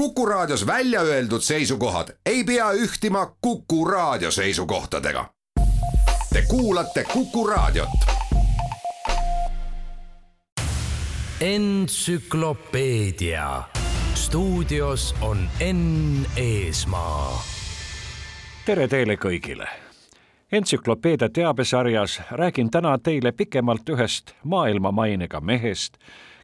Kuku 0.00 0.26
Raadios 0.26 0.66
välja 0.66 1.00
öeldud 1.00 1.40
seisukohad 1.40 2.08
ei 2.26 2.44
pea 2.44 2.72
ühtima 2.72 3.36
Kuku 3.40 3.84
Raadio 3.84 4.30
seisukohtadega. 4.30 5.30
Te 6.32 6.42
kuulate 6.48 7.04
Kuku 7.12 7.46
Raadiot. 7.46 7.88
entsüklopeedia 11.40 13.62
stuudios 14.14 15.14
on 15.20 15.50
Enn 15.60 16.26
Eesmaa. 16.36 17.42
tere 18.66 18.88
teile 18.88 19.14
kõigile. 19.14 19.68
entsüklopeedia 20.52 21.28
teabesarjas 21.28 22.20
räägin 22.30 22.70
täna 22.70 22.98
teile 22.98 23.32
pikemalt 23.32 23.88
ühest 23.88 24.30
maailmamainega 24.44 25.40
mehest, 25.40 25.94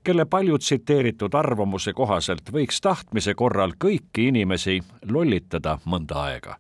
kelle 0.07 0.25
palju 0.25 0.59
tsiteeritud 0.59 1.35
arvamuse 1.35 1.91
kohaselt 1.93 2.53
võiks 2.55 2.79
tahtmise 2.83 3.33
korral 3.35 3.73
kõiki 3.85 4.29
inimesi 4.31 4.77
lollitada 5.11 5.79
mõnda 5.85 6.21
aega. 6.29 6.55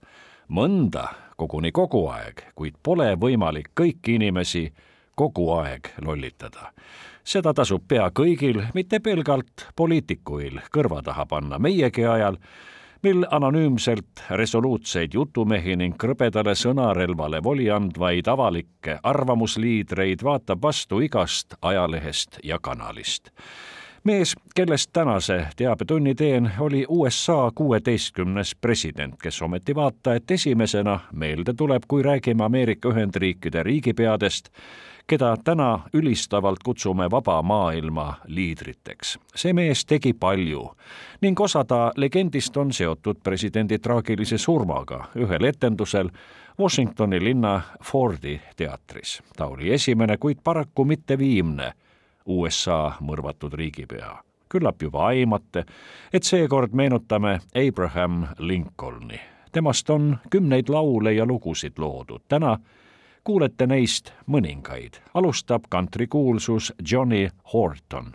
mõnda, 0.48 1.04
koguni 1.36 1.70
kogu 1.72 2.08
aeg, 2.10 2.42
kuid 2.54 2.74
pole 2.82 3.06
võimalik 3.14 3.70
kõiki 3.80 4.16
inimesi 4.18 4.72
kogu 5.14 5.46
aeg 5.60 5.92
lollitada. 6.02 6.72
seda 7.24 7.54
tasub 7.54 7.86
pea 7.88 8.10
kõigil, 8.10 8.64
mitte 8.74 8.98
pelgalt 9.00 9.68
poliitikuil 9.76 10.60
kõrva 10.76 11.02
taha 11.02 11.26
panna 11.26 11.58
meiegi 11.58 12.04
ajal, 12.04 12.38
mil 13.02 13.26
anonüümselt 13.30 14.22
resoluutseid 14.30 15.14
jutumehi 15.14 15.76
ning 15.76 15.96
krõbedale 16.00 16.54
sõnarelvale 16.56 17.42
voli 17.44 17.68
andvaid 17.70 18.28
avalikke 18.28 18.98
arvamusliidreid 19.02 20.24
vaatab 20.24 20.62
vastu 20.62 21.00
igast 21.00 21.54
ajalehest 21.62 22.38
ja 22.44 22.58
kanalist. 22.58 23.30
mees, 24.04 24.34
kellest 24.54 24.90
tänase 24.92 25.46
teabetunni 25.56 26.14
teen, 26.14 26.50
oli 26.60 26.84
USA 26.88 27.50
kuueteistkümnes 27.54 28.54
president, 28.54 29.14
kes 29.22 29.42
ometi 29.42 29.74
vaata, 29.74 30.14
et 30.14 30.30
esimesena 30.30 31.00
meelde 31.12 31.54
tuleb, 31.54 31.82
kui 31.88 32.02
räägime 32.02 32.44
Ameerika 32.44 32.88
Ühendriikide 32.88 33.62
riigipeadest, 33.62 34.48
keda 35.06 35.36
täna 35.44 35.80
ülistavalt 35.92 36.58
kutsume 36.64 37.10
vaba 37.10 37.42
maailma 37.42 38.14
liidriteks. 38.26 39.18
see 39.34 39.52
mees 39.52 39.84
tegi 39.84 40.12
palju 40.12 40.70
ning 41.20 41.40
osa 41.40 41.64
ta 41.64 41.92
legendist 41.96 42.56
on 42.56 42.72
seotud 42.72 43.16
presidendi 43.22 43.78
traagilise 43.78 44.38
surmaga 44.38 45.04
ühel 45.16 45.44
etendusel 45.44 46.10
Washingtoni 46.58 47.24
linna 47.24 47.60
Fordi 47.84 48.40
teatris. 48.56 49.22
ta 49.36 49.46
oli 49.46 49.72
esimene, 49.72 50.16
kuid 50.16 50.38
paraku 50.44 50.84
mitte 50.84 51.18
viimne 51.18 51.72
USA 52.26 52.92
mõrvatud 53.00 53.52
riigipea. 53.54 54.22
küllap 54.48 54.82
juba 54.82 55.06
aimate, 55.06 55.64
et 56.12 56.22
seekord 56.22 56.72
meenutame 56.72 57.40
Abraham 57.68 58.26
Lincolni. 58.38 59.20
temast 59.52 59.90
on 59.90 60.18
kümneid 60.30 60.68
laule 60.68 61.12
ja 61.12 61.26
lugusid 61.26 61.72
loodud. 61.78 62.20
täna 62.28 62.58
kuulete 63.26 63.66
neist 63.66 64.12
mõningaid. 64.30 65.00
alustab 65.14 65.66
kantrikuulsus 65.68 66.72
Johnny 66.90 67.28
Horton. 67.52 68.12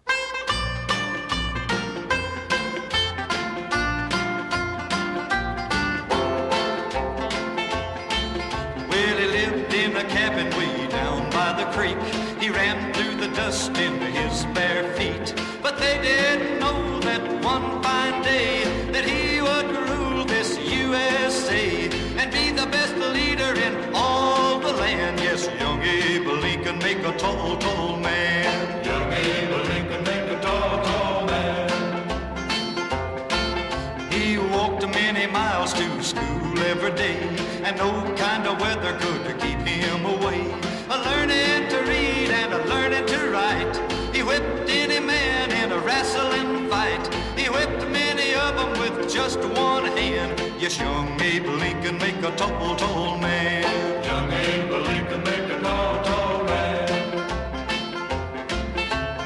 Hand. 50.78 51.20
Young 51.20 51.22
Abe 51.22 51.48
Lincoln 51.48 51.98
make 51.98 52.18
a 52.24 52.36
tall, 52.36 52.76
tall 52.76 53.18
man. 53.18 53.64
Young 54.04 54.32
Abe 54.32 54.72
Lincoln 54.72 55.24
make 55.24 55.50
a 55.50 55.62
tall, 55.62 56.04
tall 56.04 56.44
man. 56.46 57.18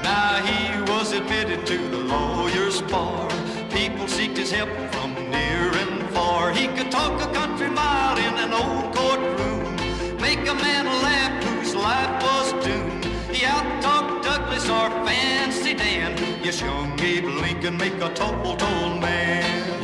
Now 0.04 0.42
he 0.44 0.82
was 0.92 1.12
admitted 1.14 1.66
to 1.66 1.78
the 1.78 1.98
lawyer's 1.98 2.82
bar. 2.84 3.30
People 3.70 4.06
seeked 4.06 4.38
his 4.38 4.52
help 4.52 4.70
from 4.94 5.14
near 5.30 5.72
and 5.84 6.10
far. 6.10 6.52
He 6.52 6.68
could 6.68 6.92
talk 6.92 7.22
a 7.22 7.32
country 7.34 7.70
mile 7.70 8.18
in 8.18 8.34
an 8.46 8.54
old 8.54 8.96
courtroom, 8.96 9.76
make 10.20 10.48
a 10.48 10.56
man 10.56 10.86
laugh 10.86 11.44
whose 11.44 11.76
life 11.76 12.24
was 12.24 12.54
doomed. 12.66 13.06
He 13.32 13.46
out-talked 13.46 14.24
Douglas 14.24 14.70
or 14.70 14.90
Fancy 15.06 15.74
Dan. 15.74 16.18
Yes, 16.44 16.62
young 16.62 17.00
Abe 17.00 17.26
Lincoln 17.26 17.78
make 17.78 17.96
a 17.96 18.14
tall, 18.14 18.56
tall 18.56 18.98
man. 19.00 19.75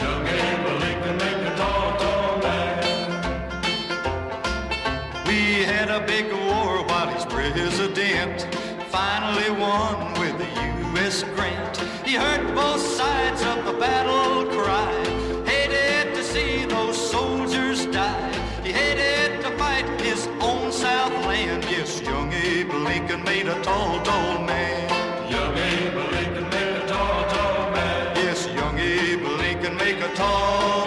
A 5.91 6.00
big 6.07 6.31
war 6.31 6.84
while 6.85 7.07
he's 7.09 7.25
president. 7.25 8.47
Finally 8.90 9.50
won 9.59 10.13
with 10.19 10.38
the 10.38 10.50
U.S. 10.96 11.24
grant. 11.35 11.78
He 12.06 12.16
heard 12.16 12.56
both 12.56 12.81
sides 12.81 13.41
of 13.44 13.66
the 13.66 13.74
battle 13.74 14.46
cry. 14.57 14.91
Hated 15.46 16.16
to 16.16 16.24
see 16.24 16.66
those 16.66 16.96
soldiers 16.96 17.85
die. 17.88 18.31
He 18.63 18.72
hated 18.72 19.41
to 19.41 19.52
fight 19.57 19.85
his 20.00 20.28
own 20.40 20.72
Southland. 20.72 21.66
Yes, 21.66 22.02
young 22.02 22.31
Abe 22.31 22.73
Lincoln 22.73 23.23
made 23.25 23.47
a 23.47 23.62
tall, 23.62 24.02
tall 24.02 24.46
man. 24.46 24.90
Young 25.29 25.58
Abe 25.58 25.96
Lincoln 26.13 26.50
made 26.52 26.78
a 26.84 26.88
tall, 26.88 27.29
tall 27.29 27.72
man. 27.72 28.16
Yes, 28.16 28.47
young 28.47 28.79
Abe 28.79 29.23
Lincoln 29.23 29.75
make 29.75 30.00
a 30.00 30.13
tall, 30.16 30.62
tall 30.72 30.80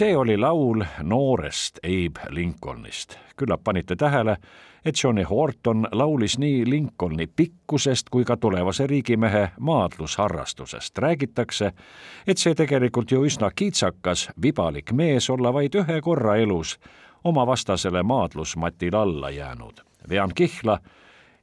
see 0.00 0.16
oli 0.16 0.36
laul 0.36 0.84
noorest 1.02 1.78
Abe 1.84 2.20
Lincolnist. 2.28 3.18
küllap 3.36 3.60
panite 3.64 3.96
tähele, 3.96 4.36
et 4.84 4.94
Johnny 5.04 5.22
Horton 5.22 5.88
laulis 5.92 6.38
nii 6.38 6.70
Lincolni 6.70 7.26
pikkusest 7.26 8.08
kui 8.10 8.24
ka 8.24 8.36
tulevase 8.36 8.86
riigimehe 8.86 9.50
maadlusharrastusest. 9.60 10.98
räägitakse, 10.98 11.72
et 12.26 12.38
see 12.38 12.54
tegelikult 12.54 13.10
ju 13.10 13.24
üsna 13.24 13.50
kitsakas, 13.56 14.30
vibalik 14.42 14.92
mees 14.92 15.30
olla 15.30 15.52
vaid 15.52 15.74
ühe 15.74 16.00
korra 16.00 16.36
elus 16.36 16.78
oma 17.24 17.46
vastasele 17.46 18.02
maadlusmatil 18.02 18.94
alla 18.94 19.30
jäänud. 19.30 19.84
vean 20.08 20.32
kihla, 20.34 20.78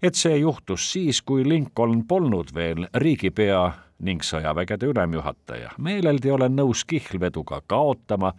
et 0.01 0.15
see 0.15 0.37
juhtus 0.37 0.91
siis, 0.91 1.21
kui 1.21 1.49
Lincoln 1.49 2.07
polnud 2.07 2.47
veel 2.55 2.87
riigipea 2.93 3.71
ning 3.99 4.21
sõjavägede 4.23 4.85
ülemjuhataja. 4.85 5.71
meeleldi 5.77 6.31
olen 6.31 6.55
nõus 6.55 6.85
kihlveduga 6.85 7.61
kaotama, 7.67 8.33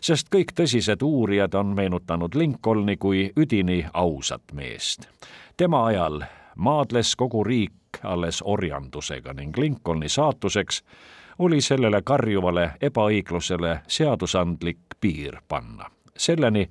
sest 0.00 0.28
kõik 0.34 0.52
tõsised 0.60 1.02
uurijad 1.02 1.54
on 1.54 1.66
meenutanud 1.66 2.34
Lincolni 2.34 2.96
kui 2.96 3.32
üdini 3.36 3.84
ausat 3.94 4.52
meest. 4.52 5.08
tema 5.56 5.86
ajal 5.86 6.22
maadles 6.56 7.16
kogu 7.16 7.44
riik 7.44 7.72
alles 8.02 8.42
orjandusega 8.42 9.32
ning 9.32 9.58
Lincolni 9.58 10.08
saatuseks 10.08 10.82
oli 11.38 11.60
sellele 11.60 12.02
karjuvale 12.02 12.70
ebaõiglusele 12.80 13.80
seadusandlik 13.88 14.78
piir 15.00 15.40
panna. 15.48 15.90
selleni 16.16 16.68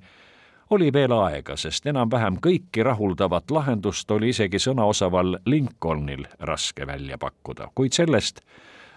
oli 0.72 0.92
veel 0.92 1.12
aega, 1.12 1.56
sest 1.56 1.86
enam-vähem 1.86 2.38
kõiki 2.40 2.84
rahuldavat 2.86 3.50
lahendust 3.50 4.10
oli 4.10 4.30
isegi 4.32 4.56
sõnaosaval 4.62 5.36
Lincolnil 5.46 6.24
raske 6.40 6.86
välja 6.86 7.18
pakkuda, 7.18 7.68
kuid 7.74 7.92
sellest 7.92 8.40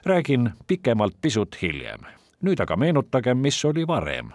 räägin 0.05 0.51
pikemalt 0.67 1.15
pisut 1.21 1.61
hiljem. 1.61 2.07
nüüd 2.45 2.59
aga 2.61 2.75
meenutagem, 2.75 3.37
mis 3.37 3.65
oli 3.65 3.87
varem. 3.87 4.29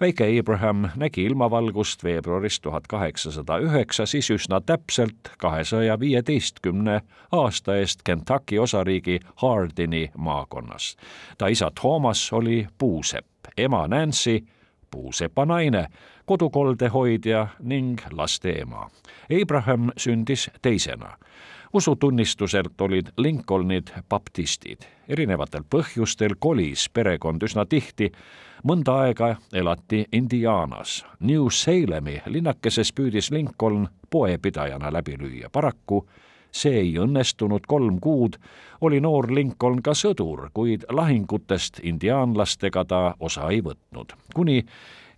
väike 0.00 0.38
Abraham 0.38 0.88
nägi 0.96 1.24
ilmavalgust 1.24 2.04
veebruaris 2.04 2.60
tuhat 2.60 2.86
kaheksasada 2.86 3.58
üheksa, 3.58 4.06
siis 4.06 4.30
üsna 4.30 4.60
täpselt 4.60 5.32
kahesaja 5.38 6.00
viieteistkümne 6.00 7.00
aasta 7.32 7.76
eest 7.76 8.02
Kentucky 8.04 8.58
osariigi 8.58 9.20
Hardini 9.36 10.10
maakonnas. 10.16 10.96
ta 11.38 11.46
isa 11.46 11.70
Thomas 11.80 12.32
oli 12.32 12.66
puusepp, 12.78 13.48
ema 13.56 13.88
Nancy 13.88 14.40
puusepa 14.90 15.46
naine, 15.46 15.86
kodukolde 16.26 16.88
hoidja 16.88 17.46
ning 17.62 17.98
laste 18.12 18.52
ema. 18.60 18.90
Abraham 19.42 19.90
sündis 19.96 20.50
teisena. 20.62 21.16
usutunnistuselt 21.72 22.80
olid 22.80 23.06
Lincolnid 23.16 23.88
baptistid. 24.08 24.78
erinevatel 25.08 25.62
põhjustel 25.74 26.34
kolis 26.38 26.88
perekond 26.90 27.42
üsna 27.42 27.66
tihti. 27.66 28.12
mõnda 28.64 28.92
aega 28.92 29.36
elati 29.52 30.06
Indianas. 30.12 31.06
New 31.20 31.46
Salemi 31.50 32.22
linnakeses 32.26 32.92
püüdis 32.92 33.30
Lincoln 33.30 33.88
poepidajana 34.10 34.92
läbi 34.92 35.16
lüüa. 35.18 35.50
paraku 35.52 36.06
see 36.56 36.78
ei 36.80 36.98
õnnestunud, 36.98 37.66
kolm 37.66 38.00
kuud 38.00 38.38
oli 38.80 39.00
noor 39.00 39.30
Lincoln 39.34 39.82
ka 39.82 39.94
sõdur, 39.94 40.50
kuid 40.54 40.84
lahingutest 40.92 41.80
indiaanlastega 41.82 42.84
ta 42.84 43.14
osa 43.20 43.50
ei 43.50 43.60
võtnud. 43.60 44.12
kuni 44.34 44.64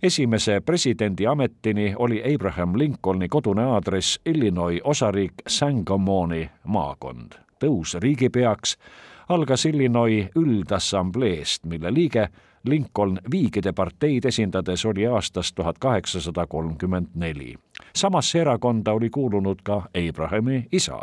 esimese 0.03 0.61
presidendi 0.61 1.27
ametini 1.27 1.93
oli 1.97 2.23
Abraham 2.35 2.77
Lincolni 2.77 3.27
kodune 3.27 3.63
aadress 3.63 4.19
Illinois 4.25 4.81
osariik 4.83 5.33
Sangamoni 5.47 6.49
maakond. 6.63 7.31
tõus 7.59 7.97
riigipeaks 7.99 8.77
algas 9.29 9.65
Illinois 9.65 10.29
üldassambleest, 10.35 11.65
mille 11.65 11.93
liige 11.93 12.29
Lincoln 12.63 13.19
Viigide 13.31 13.73
parteid 13.73 14.25
esindades 14.25 14.85
oli 14.85 15.07
aastast 15.07 15.55
tuhat 15.55 15.77
kaheksasada 15.77 16.47
kolmkümmend 16.47 17.07
neli. 17.15 17.55
samasse 17.95 18.39
erakonda 18.39 18.93
oli 18.93 19.09
kuulunud 19.09 19.59
ka 19.63 19.83
Abrahami 20.07 20.67
isa 20.71 20.99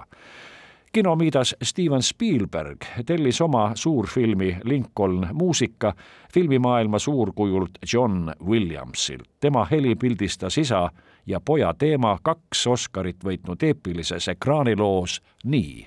kinomiidas 0.96 1.56
Steven 1.62 2.02
Spielberg 2.02 2.78
tellis 3.06 3.40
oma 3.40 3.72
suurfilmi 3.75 4.56
Lincoln 4.64 5.28
muusika 5.32 5.93
filmimaailma 6.34 6.98
suurkujult 6.98 7.70
John 7.93 8.32
Williamsilt. 8.46 9.28
tema 9.40 9.64
heli 9.64 9.94
pildistas 9.96 10.58
isa 10.58 10.90
ja 11.26 11.40
poja 11.40 11.75
teema 11.75 12.19
kaks 12.22 12.66
Oscarit 12.66 13.25
võitnud 13.25 13.62
eepilises 13.62 14.28
ekraaniloos 14.28 15.22
Nii 15.44 15.87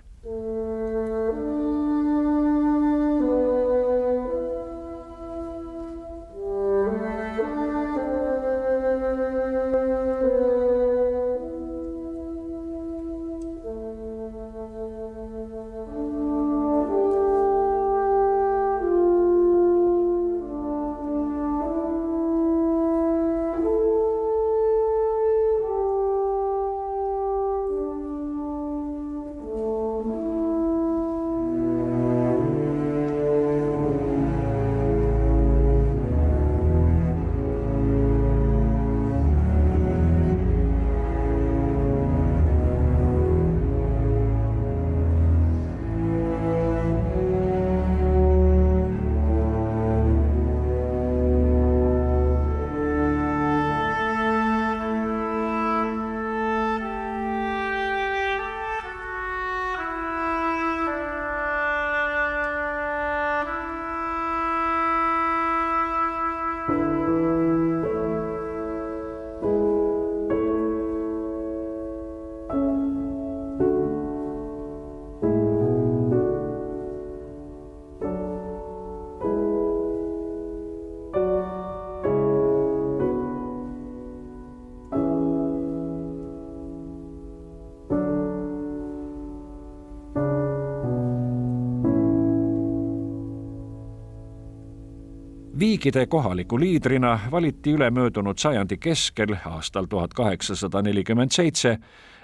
viigide 95.60 96.06
kohaliku 96.06 96.60
liidrina 96.60 97.20
valiti 97.32 97.72
ülemöödunud 97.72 98.38
sajandi 98.38 98.78
keskel 98.78 99.36
aastal 99.46 99.86
tuhat 99.86 100.14
kaheksasada 100.14 100.82
nelikümmend 100.82 101.32
seitse 101.32 101.78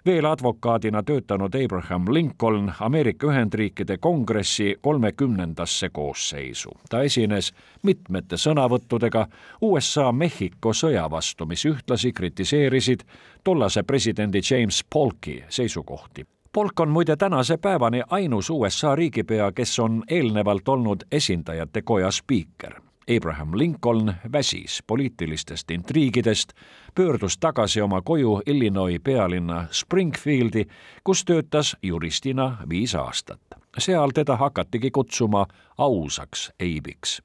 veel 0.05 0.25
advokaadina 0.25 1.03
töötanud 1.03 1.53
Abraham 1.63 2.05
Lincoln 2.13 2.71
Ameerika 2.79 3.27
Ühendriikide 3.27 3.97
Kongressi 3.97 4.75
kolmekümnendasse 4.81 5.89
koosseisu. 5.89 6.71
ta 6.89 7.01
esines 7.01 7.53
mitmete 7.83 8.35
sõnavõttudega 8.35 9.27
USA-Mehhiko 9.61 10.73
sõja 10.73 11.09
vastu, 11.11 11.45
mis 11.45 11.65
ühtlasi 11.65 12.13
kritiseerisid 12.13 13.03
tollase 13.43 13.83
presidendi 13.83 14.41
James 14.51 14.83
Polki 14.93 15.43
seisukohti. 15.49 16.25
Polk 16.51 16.79
on 16.79 16.89
muide 16.89 17.15
tänase 17.15 17.57
päevani 17.57 18.01
ainus 18.09 18.49
USA 18.49 18.95
riigipea, 18.95 19.51
kes 19.51 19.79
on 19.79 20.03
eelnevalt 20.07 20.67
olnud 20.67 21.03
esindajate 21.11 21.81
koja 21.81 22.11
spiiker 22.11 22.85
Abraham 23.17 23.57
Lincoln 23.57 24.13
väsis 24.31 24.83
poliitilistest 24.87 25.71
intriigidest, 25.71 26.53
pöördus 26.95 27.37
tagasi 27.37 27.81
oma 27.81 28.01
koju 28.01 28.41
Illinois 28.45 28.99
pealinna 29.03 29.65
Springfieldi, 29.71 30.65
kus 31.03 31.25
töötas 31.25 31.77
juristina 31.83 32.57
viis 32.69 32.95
aastat. 32.95 33.41
seal 33.77 34.11
teda 34.11 34.35
hakatigi 34.35 34.91
kutsuma 34.91 35.45
ausaks 35.77 36.51
Abe'iks 36.63 37.21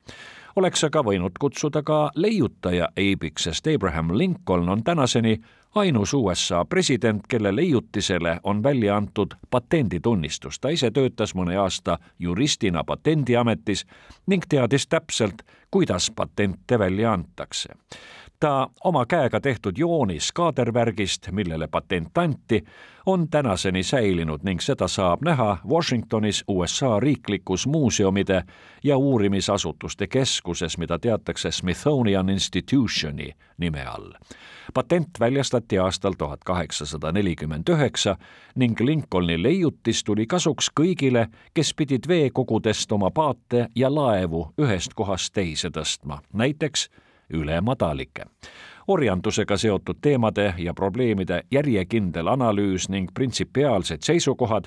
oleks 0.57 0.85
aga 0.85 1.03
võinud 1.07 1.39
kutsuda 1.41 1.83
ka 1.87 2.11
leiutaja 2.15 2.89
Abe'iks, 2.99 3.47
sest 3.49 3.67
Abraham 3.67 4.13
Lincoln 4.19 4.69
on 4.69 4.85
tänaseni 4.85 5.41
ainus 5.75 6.15
USA 6.15 6.65
president, 6.65 7.27
kelle 7.29 7.57
leiutisele 7.57 8.41
on 8.43 8.63
välja 8.63 8.97
antud 8.97 9.35
patenditunnistus. 9.51 10.61
ta 10.61 10.69
ise 10.69 10.91
töötas 10.91 11.35
mõne 11.35 11.57
aasta 11.57 11.99
juristina 12.19 12.85
Patendiametis 12.85 13.87
ning 14.27 14.45
teadis 14.49 14.87
täpselt, 14.87 15.43
kuidas 15.71 16.11
patente 16.11 16.79
välja 16.79 17.13
antakse. 17.13 17.75
Ta 18.41 18.69
oma 18.85 19.07
käega 19.07 19.41
tehtud 19.41 19.79
joonis 19.79 20.33
kaadervärgist, 20.33 21.29
millele 21.31 21.67
patent 21.67 22.19
anti, 22.19 22.65
on 23.07 23.29
tänaseni 23.29 23.83
säilinud 23.83 24.41
ning 24.43 24.61
seda 24.61 24.89
saab 24.89 25.23
näha 25.23 25.59
Washingtonis 25.69 26.45
USA 26.49 27.01
riiklikus 27.01 27.67
muuseumide 27.67 28.43
ja 28.85 28.97
uurimisasutuste 28.97 30.07
keskuses, 30.07 30.79
mida 30.79 30.99
teatakse 30.99 31.51
Smithsonian 31.51 32.31
Institutioni 32.31 33.31
nime 33.59 33.85
all. 33.85 34.13
patent 34.75 35.11
väljastati 35.21 35.79
aastal 35.79 36.13
tuhat 36.19 36.45
kaheksasada 36.45 37.13
nelikümmend 37.13 37.69
üheksa 37.69 38.17
ning 38.55 38.81
Lincolni 38.81 39.43
leiutis 39.43 40.05
tuli 40.05 40.27
kasuks 40.27 40.71
kõigile, 40.81 41.27
kes 41.55 41.75
pidid 41.75 42.09
veekogudest 42.09 42.93
oma 42.93 43.11
paate 43.11 43.67
ja 43.77 43.95
laevu 43.95 44.53
ühest 44.59 44.95
kohast 44.95 45.33
teise 45.33 45.69
tõstma, 45.69 46.21
näiteks 46.33 46.89
üle 47.31 47.61
madalike 47.61 48.25
orjandusega 48.91 49.57
seotud 49.57 50.01
teemade 50.03 50.55
ja 50.59 50.75
probleemide 50.75 51.43
järjekindel 51.51 52.27
analüüs 52.27 52.89
ning 52.89 53.11
printsipiaalsed 53.15 54.03
seisukohad 54.03 54.67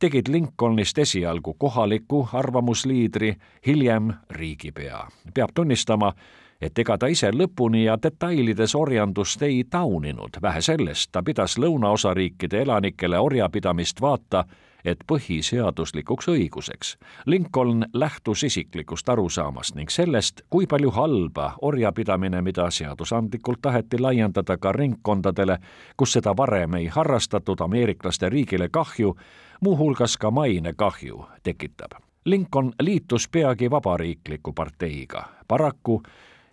tegid 0.00 0.28
Lincolnist 0.28 0.98
esialgu 0.98 1.54
kohaliku 1.54 2.28
arvamusliidri, 2.32 3.34
hiljem 3.66 4.12
riigipea. 4.30 5.08
peab 5.34 5.50
tunnistama, 5.54 6.12
et 6.60 6.78
ega 6.78 6.98
ta 6.98 7.06
ise 7.06 7.30
lõpuni 7.30 7.84
ja 7.84 7.98
detailides 8.02 8.74
orjandust 8.74 9.42
ei 9.42 9.64
tauninud, 9.70 10.40
vähe 10.42 10.60
sellest, 10.60 11.12
ta 11.12 11.22
pidas 11.22 11.58
lõunaosariikide 11.58 12.62
elanikele 12.62 13.18
orjapidamist 13.18 14.00
vaata 14.00 14.44
et 14.84 15.04
põhiseaduslikuks 15.06 16.28
õiguseks. 16.28 16.96
Lincoln 17.26 17.84
lähtus 17.92 18.44
isiklikust 18.44 19.08
arusaamast 19.08 19.74
ning 19.74 19.90
sellest, 19.90 20.42
kui 20.50 20.66
palju 20.66 20.90
halba 20.90 21.54
orjapidamine, 21.62 22.42
mida 22.42 22.70
seadusandlikult 22.70 23.62
taheti 23.62 23.98
laiendada 23.98 24.56
ka 24.56 24.72
ringkondadele, 24.72 25.58
kus 25.96 26.12
seda 26.12 26.36
varem 26.36 26.74
ei 26.74 26.86
harrastatud, 26.86 27.60
ameeriklaste 27.60 28.28
riigile 28.28 28.68
kahju, 28.68 29.16
muuhulgas 29.60 30.16
ka 30.16 30.30
mainekahju 30.30 31.24
tekitab. 31.42 32.00
Lincoln 32.24 32.72
liitus 32.80 33.28
peagi 33.28 33.70
vabariikliku 33.70 34.52
parteiga. 34.52 35.24
paraku 35.48 36.02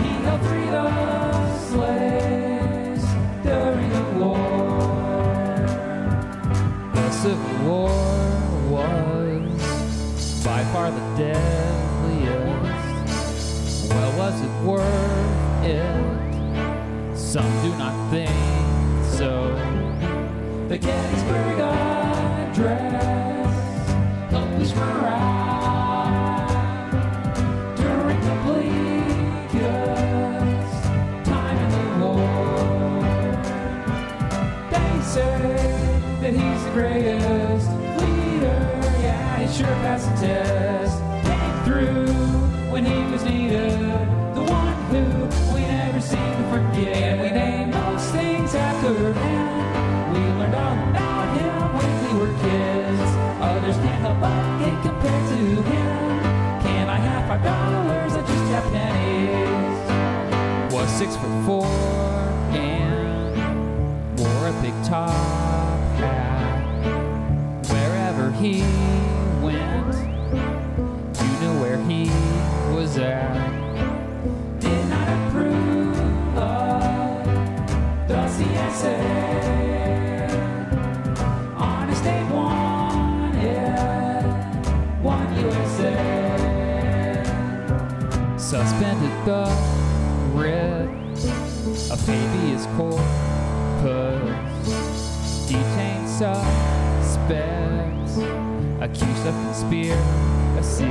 He 0.00 0.08
helped 0.24 0.44
free 0.44 0.70
the 0.70 0.88
slaves 1.68 3.04
during 3.42 3.90
the 3.90 4.02
war. 4.18 4.38
The 6.94 7.10
Civil 7.10 7.54
War 7.68 7.90
was 8.70 10.42
by 10.44 10.60
far 10.72 10.90
the 10.90 11.00
deadliest. 11.16 12.68
Well, 13.90 14.12
was 14.18 14.36
it 14.40 14.50
worth 14.64 15.64
it? 15.64 15.97
Some 17.28 17.52
do 17.62 17.68
not 17.76 17.94
think 18.10 18.30
so. 19.04 19.52
The 20.68 20.78
Gettysburg 20.78 21.60
Address, 21.60 23.10
published 24.30 24.74
morale 24.76 26.48
during 27.76 28.20
the 28.22 28.34
bleakest 28.46 29.60
time 31.26 31.58
in 31.58 31.70
the 31.70 31.78
war. 32.00 32.24
They 34.70 34.92
say 35.02 35.38
that 36.22 36.32
he's 36.32 36.62
the 36.64 36.70
greatest 36.72 37.68
leader. 38.00 38.60
Yeah, 39.02 39.38
he 39.40 39.46
sure 39.54 39.76
passed 39.84 40.08
the 40.14 40.16
test. 40.26 40.96
Came 41.26 41.56
through 41.66 42.06
when 42.72 42.84
he 42.86 42.98
was 43.12 43.22
needed. 43.24 43.37
Six 60.98 61.14
foot 61.14 61.46
four 61.46 61.64
and 62.58 63.36
wore 64.18 64.48
a 64.48 64.52
big 64.60 64.74
top 64.82 65.08
hat. 65.94 66.58
Wherever 67.70 68.32
he 68.32 68.62
went, 69.40 69.94
you 71.22 71.30
knew 71.38 71.60
where 71.60 71.80
he 71.84 72.10
was 72.74 72.98
at. 72.98 73.32
Did 74.58 74.88
not 74.88 75.08
of 92.08 92.14
habeas 92.14 92.66
corpus. 92.76 93.04
Detained 95.48 96.08
suspects 96.08 97.38
accused 98.80 99.26
of 99.26 99.34
conspiracy. 99.34 100.84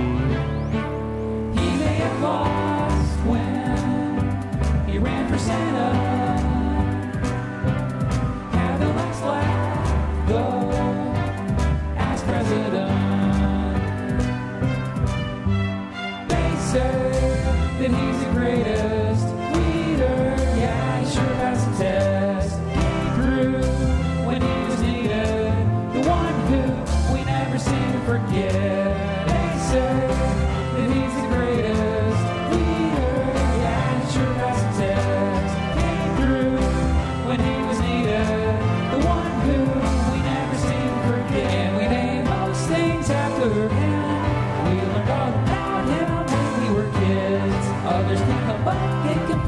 He 1.53 1.67
may 1.77 1.95
have 2.03 2.21
lost 2.21 3.19
when 3.25 4.87
he 4.87 4.97
ran 4.99 5.27
for 5.31 5.37
Senate. 5.39 6.06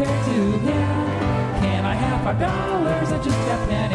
To. 0.06 0.60
Can 1.60 1.86
I 1.86 1.94
have 1.94 2.24
five 2.24 2.39
dollars? 2.39 3.12
I 3.12 3.24
just 3.24 3.38
have 3.50 3.70
pennies. 3.70 3.88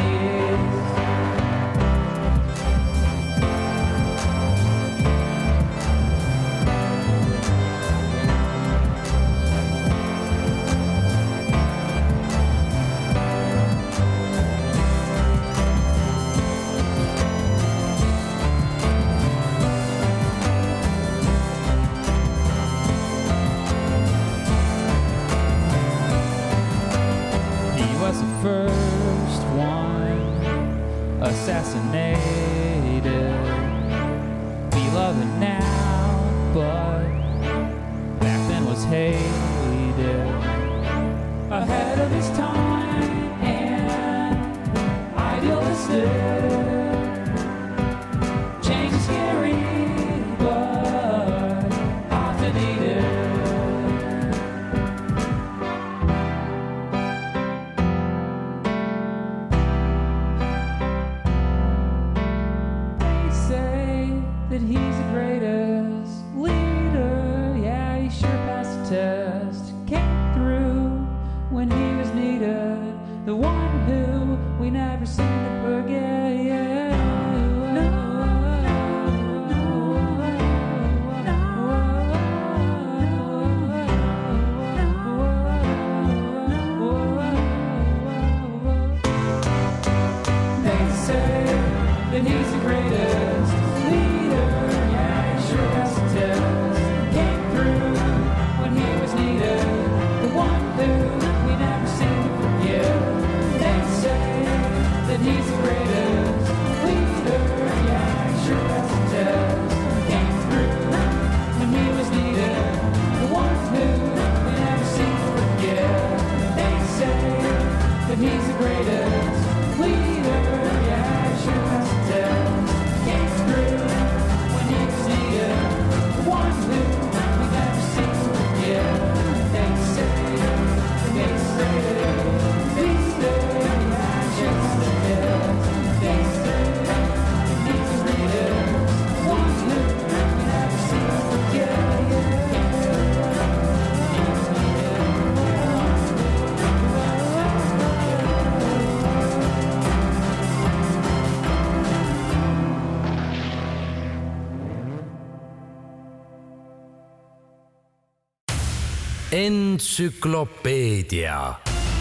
Entsüklopeedia. 159.35 161.55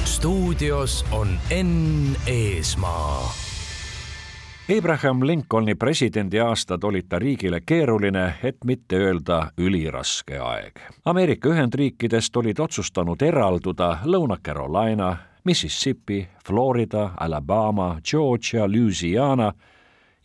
stuudios 0.05 1.05
on 1.11 1.27
Enn 1.49 2.15
Eesmaa. 2.27 3.33
Abraham 4.77 5.27
Lincolni 5.27 5.75
presidendiaastad 5.75 6.83
olid 6.83 7.05
ta 7.09 7.19
riigile 7.19 7.61
keeruline, 7.65 8.33
et 8.43 8.57
mitte 8.65 8.95
öelda 8.95 9.51
üliraske 9.57 10.39
aeg. 10.39 10.79
Ameerika 11.05 11.49
Ühendriikidest 11.49 12.35
olid 12.35 12.59
otsustanud 12.59 13.21
eralduda 13.21 13.97
Lõuna-Carolina, 14.05 15.17
Mississippi, 15.43 16.27
Florida, 16.47 17.09
Alabama, 17.19 17.99
Georgia, 18.11 18.67
Louisiana 18.67 19.53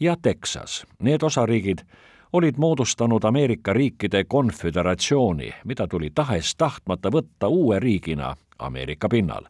ja 0.01 0.17
Texas. 0.23 0.87
Need 1.01 1.23
osariigid 1.23 1.79
olid 2.33 2.55
moodustanud 2.57 3.25
Ameerika 3.25 3.73
riikide 3.73 4.25
konföderatsiooni, 4.25 5.53
mida 5.65 5.87
tuli 5.87 6.11
tahes-tahtmata 6.15 7.11
võtta 7.11 7.49
uue 7.49 7.79
riigina 7.81 8.37
Ameerika 8.59 9.09
pinnal. 9.09 9.49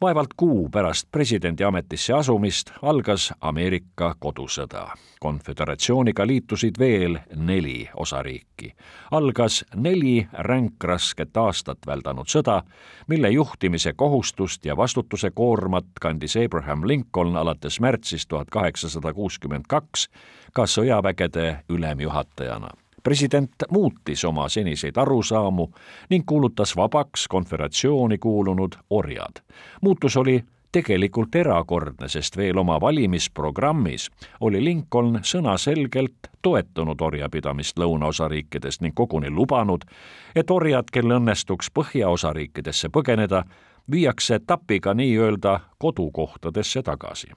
Vaevalt 0.00 0.34
kuu 0.36 0.68
pärast 0.68 1.08
presidendi 1.12 1.64
ametisse 1.64 2.12
asumist 2.12 2.70
algas 2.82 3.32
Ameerika 3.40 4.14
kodusõda. 4.18 4.88
konföderatsiooniga 5.20 6.26
liitusid 6.26 6.78
veel 6.78 7.18
neli 7.36 7.88
osariiki. 7.96 8.74
algas 9.10 9.64
neli 9.74 10.28
ränkrasket 10.32 11.36
aastat 11.36 11.78
väldanud 11.86 12.26
sõda, 12.26 12.62
mille 13.08 13.30
juhtimise 13.30 13.92
kohustust 13.92 14.64
ja 14.64 14.76
vastutuse 14.76 15.30
koormat 15.30 15.86
kandis 16.00 16.36
Abraham 16.36 16.88
Lincoln 16.88 17.36
alates 17.36 17.80
märtsist 17.80 18.28
tuhat 18.28 18.50
kaheksasada 18.50 19.12
kuuskümmend 19.12 19.64
kaks 19.68 20.08
ka 20.52 20.66
sõjavägede 20.66 21.56
ülemjuhatajana 21.68 22.85
president 23.06 23.50
muutis 23.70 24.24
oma 24.24 24.48
seniseid 24.48 24.96
arusaamu 24.98 25.68
ning 26.10 26.24
kuulutas 26.26 26.76
vabaks 26.76 27.28
konföderatsiooni 27.28 28.18
kuulunud 28.18 28.72
orjad. 28.90 29.42
muutus 29.80 30.16
oli 30.16 30.42
tegelikult 30.72 31.34
erakordne, 31.34 32.08
sest 32.08 32.36
veel 32.36 32.58
oma 32.58 32.80
valimisprogrammis 32.80 34.08
oli 34.40 34.64
Lincoln 34.64 35.20
sõnaselgelt 35.22 36.32
toetanud 36.42 37.00
orjapidamist 37.00 37.78
lõunaosariikides 37.78 38.80
ning 38.80 38.94
koguni 38.94 39.30
lubanud, 39.30 39.86
et 40.34 40.50
orjad, 40.50 40.90
kel 40.92 41.14
õnnestuks 41.20 41.70
põhjaosariikidesse 41.78 42.90
põgeneda, 42.90 43.44
viiakse 43.90 44.40
tapiga 44.46 44.94
nii-öelda 44.98 45.60
kodukohtadesse 45.78 46.82
tagasi 46.82 47.30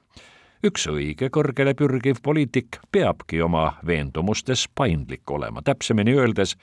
üks 0.64 0.88
õige 0.92 1.30
kõrgele 1.32 1.74
pürgiv 1.78 2.20
poliitik 2.24 2.80
peabki 2.92 3.42
oma 3.42 3.74
veendumustes 3.88 4.68
paindlik 4.76 5.32
olema, 5.32 5.62
täpsemini 5.62 6.16
öeldes 6.18 6.56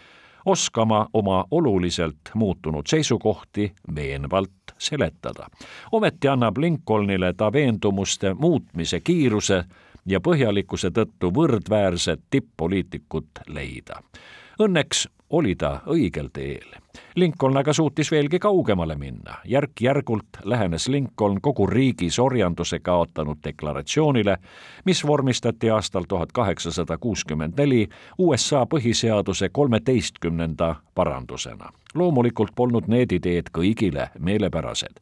oskama 0.46 1.06
oma 1.12 1.44
oluliselt 1.50 2.30
muutunud 2.34 2.86
seisukohti 2.86 3.72
veenvalt 3.94 4.74
seletada. 4.78 5.48
ometi 5.92 6.28
annab 6.28 6.58
Lincolnile 6.58 7.32
ta 7.32 7.52
veendumuste 7.52 8.34
muutmise 8.34 9.00
kiiruse 9.00 9.64
ja 10.06 10.20
põhjalikkuse 10.20 10.90
tõttu 10.90 11.32
võrdväärset 11.34 12.20
tipp-poliitikut 12.30 13.42
leida. 13.48 14.02
Õnneks 14.60 15.08
oli 15.30 15.54
ta 15.54 15.80
õigel 15.86 16.28
teel. 16.32 16.76
Lincoln 17.14 17.56
aga 17.56 17.72
suutis 17.72 18.10
veelgi 18.10 18.38
kaugemale 18.38 18.96
minna. 18.96 19.34
järk-järgult 19.44 20.40
lähenes 20.44 20.88
Lincoln 20.88 21.40
kogu 21.40 21.66
riigis 21.66 22.18
orjanduse 22.18 22.78
kaotanud 22.78 23.38
deklaratsioonile, 23.44 24.36
mis 24.84 25.06
vormistati 25.06 25.70
aastal 25.70 26.04
tuhat 26.08 26.32
kaheksasada 26.32 26.98
kuuskümmend 26.98 27.54
neli 27.58 27.88
USA 28.18 28.66
põhiseaduse 28.66 29.48
kolmeteistkümnenda 29.52 30.74
parandusena. 30.94 31.72
Loomulikult 31.96 32.54
polnud 32.54 32.88
need 32.88 33.12
ideed 33.12 33.50
kõigile 33.58 34.10
meelepärased. 34.18 35.00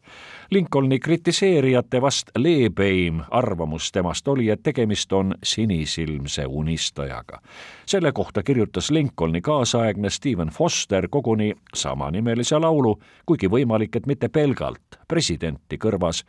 Lincolni 0.50 0.98
kritiseerijate 1.00 2.00
vast 2.02 2.30
leebeim 2.38 3.22
arvamus 3.30 3.92
temast 3.92 4.28
oli, 4.28 4.50
et 4.50 4.62
tegemist 4.62 5.12
on 5.12 5.34
sinisilmse 5.42 6.46
unistajaga. 6.46 7.40
selle 7.86 8.12
kohta 8.12 8.42
kirjutas 8.42 8.90
Lincolni 8.90 9.40
kaasaegne 9.40 10.10
Stephen 10.10 10.48
Foster 10.48 11.08
koguni 11.10 11.52
samanimelise 11.74 12.58
laulu, 12.58 12.98
kuigi 13.26 13.50
võimalik, 13.50 13.96
et 13.96 14.06
mitte 14.06 14.28
pelgalt 14.28 14.98
presidenti 15.08 15.78
kõrvas 15.78 16.24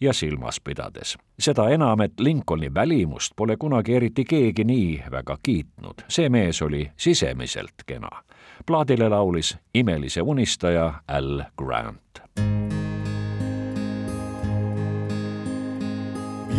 ja 0.00 0.12
silmas 0.12 0.60
pidades. 0.60 1.18
seda 1.38 1.68
enam, 1.68 2.00
et 2.00 2.20
Lincolni 2.20 2.74
välimust 2.74 3.32
pole 3.36 3.56
kunagi 3.56 3.94
eriti 3.94 4.24
keegi 4.24 4.64
nii 4.64 5.02
väga 5.10 5.38
kiitnud. 5.42 5.94
see 6.08 6.28
mees 6.28 6.62
oli 6.62 6.90
sisemiselt 6.96 7.74
kena. 7.86 8.08
plaadile 8.66 9.08
laulis 9.08 9.56
imelise 9.74 10.22
unistaja 10.22 10.94
Al 11.08 11.42
Grant. 11.56 12.00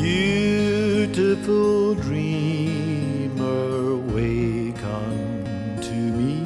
Beautiful 0.02 1.96
dreamer, 1.96 3.96
wake 4.14 4.84
unto 4.84 5.94
me. 5.94 6.44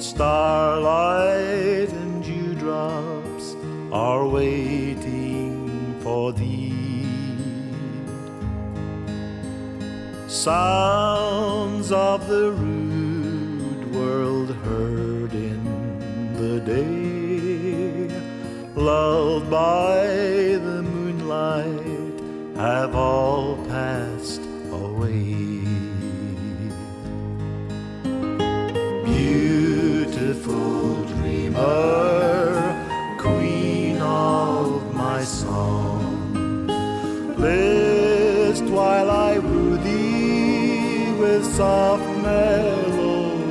Starlight 0.00 1.92
and 1.92 2.24
dewdrops 2.24 3.56
are 3.92 4.28
waiting 4.28 4.85
for 6.26 6.32
thee. 6.32 7.04
Sounds 10.26 11.92
of 11.92 12.26
the 12.26 12.50
rude 12.50 13.94
world 13.94 14.50
heard 14.66 15.32
in 15.32 15.62
the 16.40 16.58
day, 16.60 18.08
lulled 18.74 19.48
by 19.50 20.06
the 20.66 20.82
moonlight, 20.82 22.20
have 22.56 22.96
all 22.96 23.56
passed 23.66 24.42
away. 24.72 25.62
Beautiful 29.04 31.04
dreamer, 31.04 32.74
queen 33.18 33.98
of 33.98 34.94
my 34.94 35.22
song, 35.22 35.85
list 37.46 38.64
while 38.64 39.10
I 39.10 39.38
woo 39.38 39.76
thee 39.86 41.12
with 41.20 41.44
soft 41.60 42.08
melody. 42.26 43.46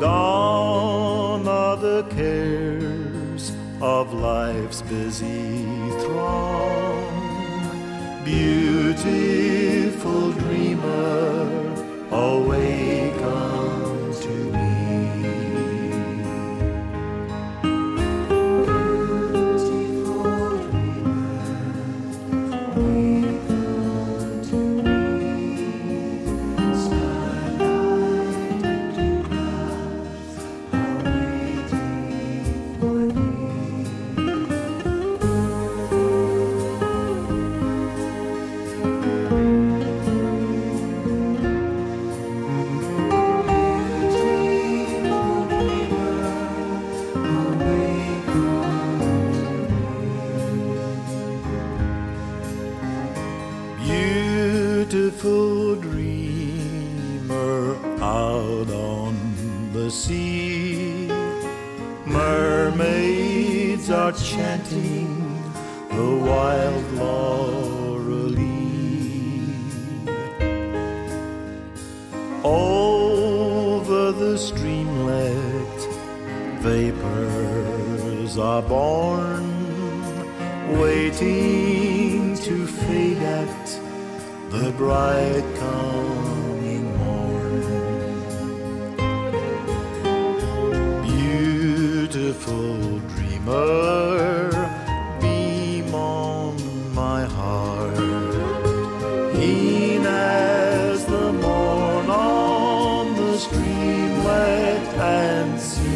Gone 0.00 1.46
are 1.46 1.76
the 1.88 2.02
cares 2.18 3.44
of 3.80 4.04
life's 4.12 4.80
busy 4.82 5.64
throng. 6.02 7.06
Beauty 8.24 9.37
the 84.50 84.72
bright 84.72 85.44
coming 85.58 86.96
morn. 86.96 87.62
Beautiful 91.02 92.98
dreamer, 93.10 94.50
beam 95.20 95.94
on 95.94 96.56
my 96.94 97.24
heart. 97.24 97.94
Keen 99.34 100.06
as 100.06 101.04
the 101.04 101.32
morn 101.32 102.08
on 102.08 103.14
the 103.16 103.36
streamlet 103.38 104.82
and 104.98 105.60
sea. 105.60 105.90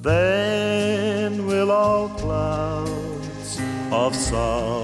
Then 0.00 1.46
will 1.46 1.70
all 1.70 2.08
clouds 2.08 3.60
of 3.92 4.16
sorrow 4.16 4.77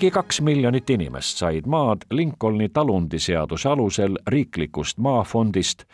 ligi 0.00 0.10
kaks 0.10 0.40
miljonit 0.40 0.90
inimest 0.90 1.38
said 1.38 1.66
maad 1.66 2.06
Lincolni 2.10 2.68
talundiseaduse 2.68 3.68
alusel 3.68 4.16
riiklikust 4.26 4.98
maafondist, 4.98 5.84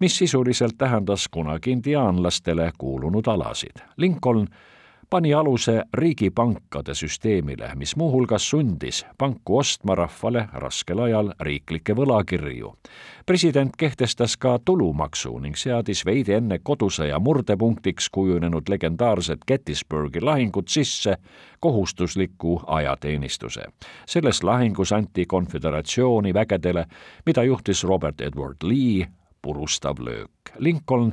mis 0.00 0.18
sisuliselt 0.18 0.78
tähendas 0.78 1.28
kunagi 1.28 1.70
indiaanlastele 1.70 2.70
kuulunud 2.78 3.26
alasid. 3.26 3.82
Lincoln 3.96 4.46
pani 5.10 5.34
aluse 5.34 5.82
riigipankade 5.94 6.94
süsteemile, 6.94 7.70
mis 7.74 7.96
muuhulgas 7.96 8.50
sundis 8.50 9.06
panku 9.18 9.58
ostma 9.58 9.94
rahvale 9.94 10.48
raskel 10.52 10.98
ajal 10.98 11.32
riiklikke 11.40 11.94
võlakirju. 11.96 12.74
president 13.26 13.76
kehtestas 13.76 14.36
ka 14.36 14.58
tulumaksu 14.64 15.38
ning 15.38 15.56
seadis 15.56 16.04
veidi 16.04 16.32
enne 16.32 16.58
kodusõja 16.58 17.18
murdepunktiks 17.18 18.08
kujunenud 18.10 18.68
legendaarset 18.68 19.44
Gettysburgi 19.46 20.20
lahingut 20.20 20.68
sisse 20.68 21.16
kohustusliku 21.60 22.62
ajateenistuse. 22.66 23.64
selles 24.06 24.42
lahingus 24.42 24.92
anti 24.92 25.26
konföderatsiooni 25.26 26.34
vägedele, 26.34 26.86
mida 27.26 27.42
juhtis 27.42 27.84
Robert 27.84 28.20
Edward 28.20 28.56
Lee, 28.62 29.06
purustav 29.42 29.96
löök. 29.98 30.30
Lincoln 30.58 31.12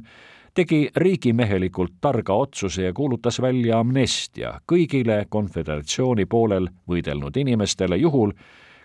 tegi 0.53 0.89
riigimehelikult 0.95 1.93
targa 2.01 2.33
otsuse 2.33 2.83
ja 2.83 2.93
kuulutas 2.93 3.41
välja 3.41 3.79
amnestia 3.79 4.59
kõigile 4.71 5.25
konföderatsiooni 5.29 6.25
poolel 6.25 6.67
võidelnud 6.89 7.37
inimestele 7.37 7.97
juhul, 7.97 8.33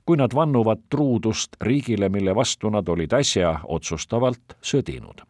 kui 0.04 0.16
nad 0.16 0.34
vannuvad 0.34 0.86
truudust 0.90 1.56
riigile, 1.60 2.08
mille 2.08 2.34
vastu 2.34 2.70
nad 2.70 2.88
olid 2.88 3.12
äsja 3.12 3.58
otsustavalt 3.64 4.56
sõdinud. 4.62 5.22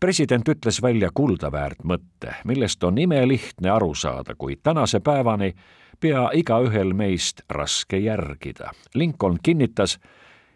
president 0.00 0.48
ütles 0.48 0.82
välja 0.82 1.08
kuldaväärt 1.14 1.84
mõtte, 1.84 2.34
millest 2.44 2.84
on 2.84 2.98
imelihtne 2.98 3.70
aru 3.70 3.94
saada, 3.94 4.34
kuid 4.34 4.58
tänase 4.62 5.00
päevani 5.00 5.54
pea 6.00 6.30
igaühel 6.34 6.92
meist 6.92 7.40
raske 7.48 7.98
järgida. 7.98 8.70
Lincoln 8.94 9.38
kinnitas, 9.42 9.98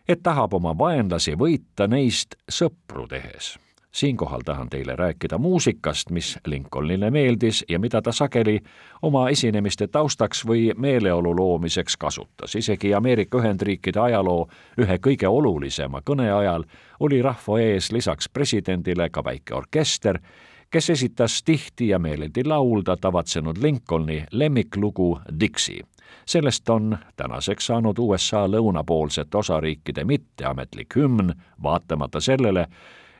et 0.08 0.22
tahab 0.22 0.54
oma 0.54 0.78
vaenlasi 0.78 1.34
võita 1.34 1.86
neist 1.86 2.34
sõpru 2.48 3.06
tehes 3.08 3.58
siinkohal 3.92 4.40
tahan 4.44 4.68
teile 4.68 4.96
rääkida 4.96 5.38
muusikast, 5.38 6.10
mis 6.10 6.38
Lincolnile 6.46 7.10
meeldis 7.10 7.64
ja 7.68 7.78
mida 7.78 8.02
ta 8.02 8.12
sageli 8.12 8.60
oma 9.02 9.28
esinemiste 9.28 9.86
taustaks 9.86 10.46
või 10.46 10.72
meeleolu 10.76 11.36
loomiseks 11.36 11.96
kasutas. 11.96 12.54
isegi 12.54 12.94
Ameerika 12.94 13.38
Ühendriikide 13.38 14.00
ajaloo 14.00 14.48
ühe 14.78 14.98
kõige 15.06 15.28
olulisema 15.28 16.02
kõne 16.10 16.32
ajal 16.32 16.64
oli 17.00 17.22
rahva 17.22 17.60
ees 17.60 17.92
lisaks 17.92 18.28
presidendile 18.28 19.10
ka 19.10 19.24
väike 19.24 19.54
orkester, 19.54 20.18
kes 20.70 20.90
esitas 20.90 21.42
tihti 21.42 21.88
ja 21.88 21.98
meeleldi 21.98 22.44
laulda 22.44 22.96
tavatsenud 22.96 23.56
Lincolni 23.62 24.24
lemmiklugu 24.30 25.20
Dixie 25.40 25.82
sellest 26.26 26.68
on 26.68 26.98
tänaseks 27.16 27.66
saanud 27.66 27.98
USA 27.98 28.46
lõunapoolsete 28.46 29.38
osariikide 29.38 30.04
mitteametlik 30.04 30.96
hümn, 30.96 31.32
vaatamata 31.62 32.20
sellele, 32.20 32.66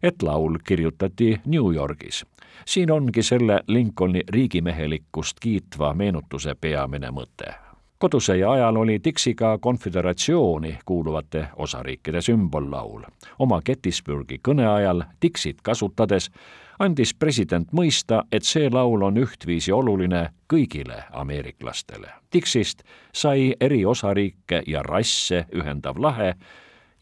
et 0.03 0.23
laul 0.23 0.59
kirjutati 0.65 1.41
New 1.47 1.75
Yorgis. 1.75 2.27
siin 2.65 2.91
ongi 2.91 3.23
selle 3.23 3.61
Lincolni 3.67 4.21
riigimehelikkust 4.29 5.41
kiitva 5.41 5.95
meenutuse 5.95 6.55
peamine 6.55 7.11
mõte. 7.11 7.55
kodusõja 7.99 8.51
ajal 8.51 8.77
oli 8.77 9.01
Dixie 9.05 9.35
ka 9.35 9.59
konföderatsiooni 9.59 10.79
kuuluvate 10.85 11.49
osariikide 11.57 12.21
sümbollaul. 12.21 13.03
oma 13.39 13.63
Gettysburgi 13.63 14.41
kõne 14.49 14.67
ajal 14.67 15.05
Dixit 15.23 15.63
kasutades 15.63 16.31
andis 16.79 17.15
president 17.15 17.73
mõista, 17.73 18.23
et 18.33 18.47
see 18.47 18.71
laul 18.71 19.03
on 19.03 19.19
ühtviisi 19.19 19.73
oluline 19.73 20.29
kõigile 20.53 21.03
ameeriklastele. 21.13 22.11
Dixist 22.33 22.83
sai 23.13 23.55
eri 23.61 23.85
osariike 23.85 24.63
ja 24.67 24.83
rasse 24.83 25.45
ühendav 25.55 25.99
lahe 25.99 26.35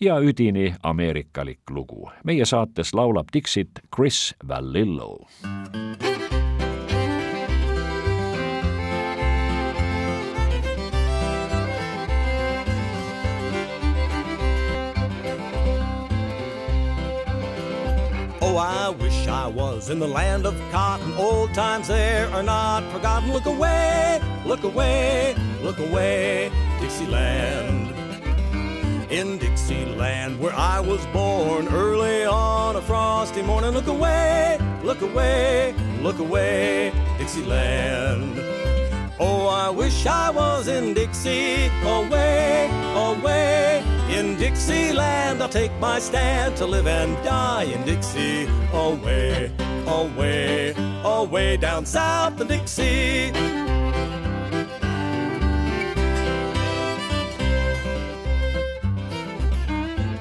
ja 0.01 0.19
üdini 0.21 0.75
ameerikalik 0.83 1.71
lugu. 1.71 2.11
meie 2.25 2.45
saates 2.45 2.95
laulab 2.95 3.29
Dixit 3.33 3.69
Chris 3.97 4.35
Valillo. 4.49 5.27
Oh, 18.41 18.59
I 18.59 18.91
wish 18.91 19.27
I 19.29 19.49
was 19.49 19.91
in 19.91 19.99
the 19.99 20.07
land 20.07 20.47
of 20.47 20.55
cotton. 20.71 21.13
Old 21.19 21.53
times 21.55 21.89
there 21.89 22.29
are 22.33 22.43
not 22.43 22.85
forgotten. 22.93 23.33
Look 23.33 23.47
away, 23.47 24.21
look 24.45 24.63
away, 24.65 25.35
look 25.63 25.79
away, 25.79 26.51
Dixieland. 26.81 27.86
In 29.11 29.39
Dixieland, 29.39 30.41
where 30.41 30.53
I 30.53 30.81
was 30.81 31.07
born, 31.07 31.69
early 31.69 32.25
on 32.25 32.75
a 32.75 32.83
frosty 32.83 33.41
morning. 33.41 33.71
Look 33.71 33.87
away, 33.87 34.59
look 34.83 35.01
away, 35.01 35.75
look 36.01 36.19
away, 36.19 36.93
Dixieland. 37.17 38.41
Oh, 39.21 39.47
I 39.47 39.71
wish 39.71 40.07
I 40.07 40.31
was 40.31 40.67
in 40.67 40.93
Dixie, 40.93 41.71
away, 41.85 42.69
away. 42.97 43.85
In 44.11 44.37
Dixieland, 44.37 45.41
I'll 45.41 45.49
take 45.49 45.73
my 45.79 46.01
stand 46.01 46.57
to 46.57 46.67
live 46.67 46.89
and 46.89 47.17
die 47.25 47.63
in 47.65 47.85
Dixie, 47.85 48.49
away, 48.73 49.53
away, 49.87 50.75
away 51.05 51.57
down 51.57 51.87
south 51.87 52.41
in 52.41 52.49
Dixie. 52.49 53.66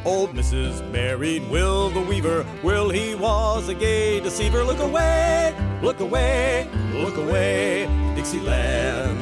Old 0.06 0.36
Mrs. 0.36 0.88
married 0.91 1.50
Will 1.50 1.89
the 1.89 2.00
Weaver. 2.00 2.46
Will 2.62 2.91
he 2.91 3.15
was 3.15 3.70
a 3.70 3.74
gay 3.74 4.20
deceiver. 4.20 4.63
Look 4.63 4.78
away, 4.78 5.56
look 5.82 6.00
away, 6.00 6.70
look 6.94 7.18
away, 7.18 7.88
Dixieland. 8.15 9.18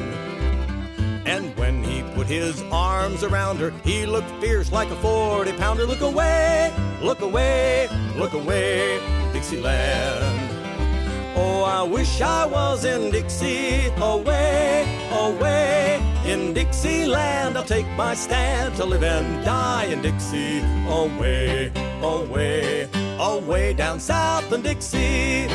And 1.26 1.56
when 1.56 1.82
he 1.82 2.02
put 2.14 2.26
his 2.26 2.60
arms 2.70 3.22
around 3.22 3.60
her, 3.60 3.70
he 3.82 4.04
looked 4.04 4.30
fierce 4.42 4.72
like 4.72 4.90
a 4.90 4.96
40 4.96 5.54
pounder. 5.54 5.86
Look 5.86 6.02
away, 6.02 6.70
look 7.00 7.22
away, 7.22 7.88
look 8.16 8.34
away, 8.34 9.00
Dixieland. 9.32 10.50
Oh, 11.34 11.64
I 11.64 11.82
wish 11.82 12.20
I 12.20 12.44
was 12.44 12.84
in 12.84 13.10
Dixie, 13.10 13.86
away, 13.96 14.86
away. 15.10 16.13
In 16.24 16.54
Dixieland, 16.54 17.54
I'll 17.58 17.64
take 17.64 17.86
my 17.98 18.14
stand 18.14 18.76
to 18.76 18.86
live 18.86 19.04
and 19.04 19.44
die 19.44 19.84
in 19.84 20.00
Dixie, 20.00 20.62
away, 20.88 21.70
away, 22.00 22.88
away 23.18 23.74
down 23.74 24.00
south 24.00 24.50
in 24.50 24.62
Dixie. 24.62 25.46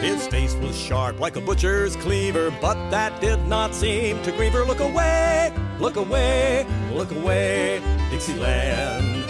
His 0.00 0.26
face 0.28 0.54
was 0.54 0.74
sharp 0.74 1.20
like 1.20 1.36
a 1.36 1.42
butcher's 1.42 1.94
cleaver, 1.96 2.50
but 2.62 2.88
that 2.88 3.20
did 3.20 3.46
not 3.48 3.74
seem 3.74 4.22
to 4.22 4.32
grieve 4.32 4.54
her. 4.54 4.64
Look 4.64 4.80
away, 4.80 5.52
look 5.78 5.96
away, 5.96 6.66
look 6.90 7.10
away, 7.10 7.82
Dixieland. 8.10 9.23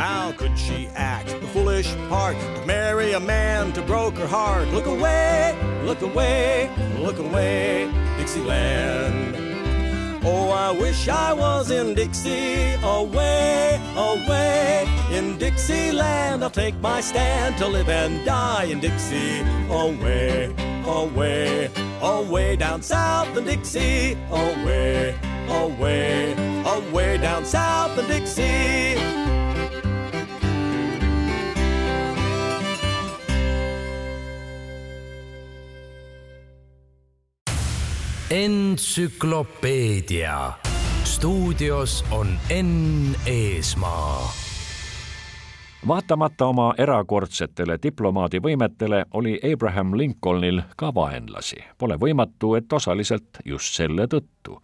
How 0.00 0.32
could 0.32 0.58
she 0.58 0.88
act 0.94 1.28
the 1.28 1.46
foolish 1.48 1.94
part 2.08 2.34
to 2.34 2.64
marry 2.64 3.12
a 3.12 3.20
man 3.20 3.70
to 3.74 3.82
broke 3.82 4.14
her 4.14 4.26
heart? 4.26 4.66
Look 4.68 4.86
away, 4.86 5.54
look 5.84 6.00
away, 6.00 6.70
look 6.98 7.18
away, 7.18 7.92
Dixieland. 8.16 9.36
Oh, 10.24 10.48
I 10.48 10.70
wish 10.70 11.06
I 11.06 11.34
was 11.34 11.70
in 11.70 11.94
Dixie, 11.94 12.78
away, 12.82 13.78
away. 13.94 14.88
In 15.12 15.36
Dixieland, 15.36 16.42
I'll 16.42 16.48
take 16.48 16.80
my 16.80 17.02
stand 17.02 17.58
to 17.58 17.68
live 17.68 17.90
and 17.90 18.24
die 18.24 18.68
in 18.72 18.80
Dixie, 18.80 19.40
away, 19.68 20.54
away, 20.86 21.70
away 22.00 22.56
down 22.56 22.80
south 22.80 23.36
in 23.36 23.44
Dixie, 23.44 24.16
away, 24.30 25.14
away, 25.50 26.32
away 26.64 27.18
down 27.18 27.44
south 27.44 27.98
in 27.98 28.06
Dixie. 28.06 29.39
Entsüklopeedia. 38.30 40.52
stuudios 41.04 42.04
on 42.10 42.26
Enn 42.50 43.14
Eesmaa 43.26 44.32
vaatamata 45.88 46.46
oma 46.46 46.74
erakordsetele 46.78 47.78
diplomaadivõimetele 47.82 49.04
oli 49.12 49.40
Abraham 49.52 49.98
Lincolnil 49.98 50.62
ka 50.76 50.94
vaenlasi. 50.94 51.56
Pole 51.78 51.96
võimatu, 52.00 52.54
et 52.54 52.72
osaliselt 52.72 53.28
just 53.44 53.74
selle 53.74 54.06
tõttu. 54.06 54.62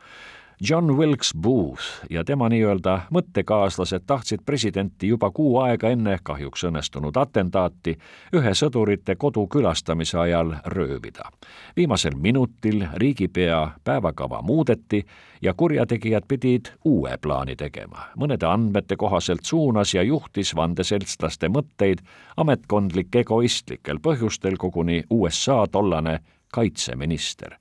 John 0.60 0.96
Wilkes 0.96 1.34
Booth 1.42 1.82
ja 2.10 2.24
tema 2.24 2.48
nii-öelda 2.48 3.00
mõttekaaslased 3.12 4.06
tahtsid 4.08 4.40
presidenti 4.46 5.08
juba 5.08 5.28
kuu 5.30 5.58
aega 5.60 5.90
enne 5.92 6.14
kahjuks 6.22 6.64
õnnestunud 6.64 7.16
atentaati 7.20 7.92
ühe 8.32 8.52
sõdurite 8.56 9.18
kodu 9.20 9.44
külastamise 9.52 10.18
ajal 10.18 10.54
röövida. 10.64 11.28
viimasel 11.76 12.16
minutil 12.16 12.86
riigipea 12.94 13.70
päevakava 13.84 14.40
muudeti 14.42 15.04
ja 15.42 15.54
kurjategijad 15.54 16.24
pidid 16.28 16.72
uue 16.84 17.18
plaani 17.20 17.56
tegema. 17.56 18.08
mõnede 18.16 18.46
andmete 18.46 18.96
kohaselt 18.96 19.44
suunas 19.44 19.94
ja 19.94 20.02
juhtis 20.02 20.54
vandeseltslaste 20.56 21.48
mõtteid 21.48 22.00
ametkondlik 22.36 23.16
egoistlikel 23.16 23.98
põhjustel 24.00 24.56
koguni 24.56 25.04
USA 25.10 25.66
tollane 25.70 26.20
kaitseminister. 26.56 27.56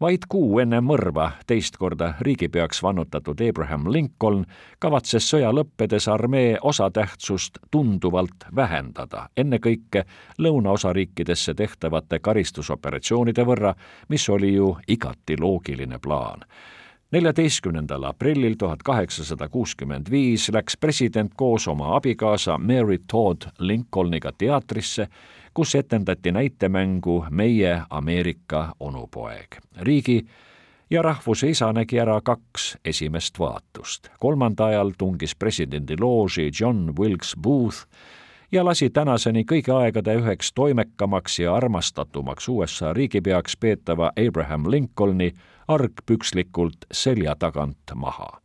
vaid 0.00 0.26
kuu 0.28 0.58
enne 0.60 0.78
mõrva 0.84 1.30
teist 1.48 1.78
korda 1.80 2.10
riigipeaks 2.20 2.82
vannutatud 2.84 3.40
Abraham 3.48 3.88
Lincoln 3.92 4.44
kavatses 4.78 5.30
sõja 5.32 5.50
lõppedes 5.56 6.06
armee 6.12 6.58
osatähtsust 6.62 7.58
tunduvalt 7.70 8.46
vähendada, 8.56 9.28
ennekõike 9.36 10.04
lõunaosariikidesse 10.38 11.54
tehtavate 11.54 12.18
karistusoperatsioonide 12.18 13.48
võrra, 13.48 13.74
mis 14.08 14.28
oli 14.28 14.54
ju 14.54 14.74
igati 14.88 15.40
loogiline 15.40 15.98
plaan 15.98 16.44
neljateistkümnendal 17.10 18.02
aprillil 18.04 18.54
tuhat 18.58 18.82
kaheksasada 18.82 19.48
kuuskümmend 19.48 20.10
viis 20.10 20.48
läks 20.52 20.76
president 20.76 21.32
koos 21.36 21.68
oma 21.68 21.94
abikaasa 21.96 22.58
Mary 22.58 22.98
Todd 23.06 23.46
Lincolniga 23.58 24.32
teatrisse, 24.38 25.08
kus 25.56 25.74
etendati 25.74 26.32
näitemängu 26.32 27.24
Meie 27.30 27.82
Ameerika 27.90 28.74
onupoeg. 28.80 29.46
riigi 29.80 30.26
ja 30.90 31.02
rahvuse 31.02 31.48
isa 31.48 31.72
nägi 31.72 31.98
ära 31.98 32.20
kaks 32.20 32.78
esimest 32.84 33.38
vaatust. 33.38 34.08
kolmanda 34.20 34.64
ajal 34.64 34.92
tungis 34.98 35.36
presidendi 35.36 35.96
looži 36.00 36.50
John 36.60 36.92
Wilkes 36.98 37.36
Booth 37.42 37.86
ja 38.52 38.64
lasi 38.64 38.90
tänaseni 38.90 39.44
kõigi 39.52 39.72
aegade 39.72 40.14
üheks 40.20 40.52
toimekamaks 40.54 41.38
ja 41.38 41.54
armastatumaks 41.54 42.48
USA 42.48 42.92
riigipeaks 42.92 43.56
peetava 43.56 44.12
Abraham 44.28 44.70
Lincolni 44.70 45.32
argpükslikult 45.68 46.76
selja 46.92 47.34
tagant 47.38 47.94
maha. 47.94 48.40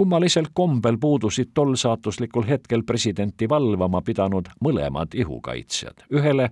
Kummalisel 0.00 0.44
kombel 0.54 0.96
puudusid 1.00 1.50
tol 1.54 1.74
saatuslikul 1.74 2.46
hetkel 2.48 2.82
presidenti 2.88 3.48
valvama 3.48 4.00
pidanud 4.00 4.46
mõlemad 4.64 5.12
ihukaitsjad. 5.14 6.06
ühele 6.12 6.50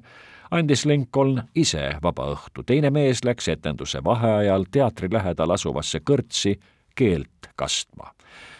andis 0.51 0.85
Lincoln 0.85 1.43
ise 1.55 1.95
vaba 2.03 2.27
õhtu, 2.35 2.67
teine 2.67 2.91
mees 2.91 3.25
läks 3.25 3.49
etenduse 3.49 4.05
vaheajal 4.05 4.69
teatri 4.71 5.09
lähedal 5.13 5.51
asuvasse 5.51 6.01
kõrtsi 6.11 6.59
keelt 6.95 7.49
kastma. 7.57 8.13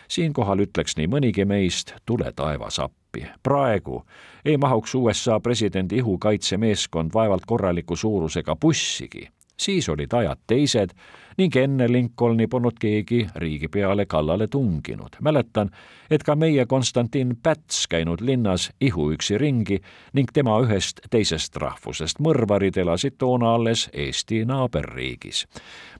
siinkohal 0.09 0.65
ütleks 0.65 0.97
nii 0.97 1.07
mõnigi 1.07 1.45
meist, 1.45 1.93
tule 2.07 2.33
taevas 2.33 2.79
appi. 2.79 3.27
praegu 3.43 4.05
ei 4.45 4.57
mahuks 4.57 4.95
USA 4.95 5.41
presidendi 5.41 5.97
ihukaitsemeeskond 5.97 7.11
vaevalt 7.15 7.45
korraliku 7.47 7.97
suurusega 7.97 8.57
bussigi 8.57 9.29
siis 9.61 9.89
olid 9.89 10.13
ajad 10.13 10.39
teised 10.47 10.95
ning 11.39 11.57
enne 11.57 11.87
Lincolni 11.93 12.47
polnud 12.47 12.79
keegi 12.81 13.27
riigipeale 13.37 14.07
kallale 14.07 14.47
tunginud. 14.47 15.17
mäletan, 15.21 15.71
et 16.11 16.23
ka 16.23 16.35
meie 16.35 16.67
Konstantin 16.67 17.37
Päts 17.43 17.87
käinud 17.89 18.21
linnas 18.21 18.71
ihuüksi 18.81 19.39
ringi 19.39 19.81
ning 20.13 20.29
tema 20.33 20.59
ühest 20.61 21.01
teisest 21.11 21.57
rahvusest 21.57 22.19
mõrvarid 22.19 22.77
elasid 22.77 23.15
toona 23.19 23.55
alles 23.55 23.91
Eesti 23.93 24.45
naaberriigis. 24.45 25.47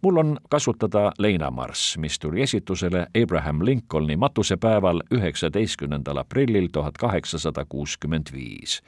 mul 0.03 0.17
on 0.17 0.37
kasutada 0.51 1.13
leinamarss, 1.19 1.99
mis 1.99 2.19
tuli 2.19 2.43
esitusele 2.43 3.07
Abraham 3.23 3.65
Lincolni 3.65 4.17
matusepäeval, 4.17 5.03
üheksateistkümnendal 5.11 6.17
aprillil 6.17 6.69
tuhat 6.73 6.99
kaheksasada 6.99 7.65
kuuskümmend 7.69 8.27
viis 8.33 8.83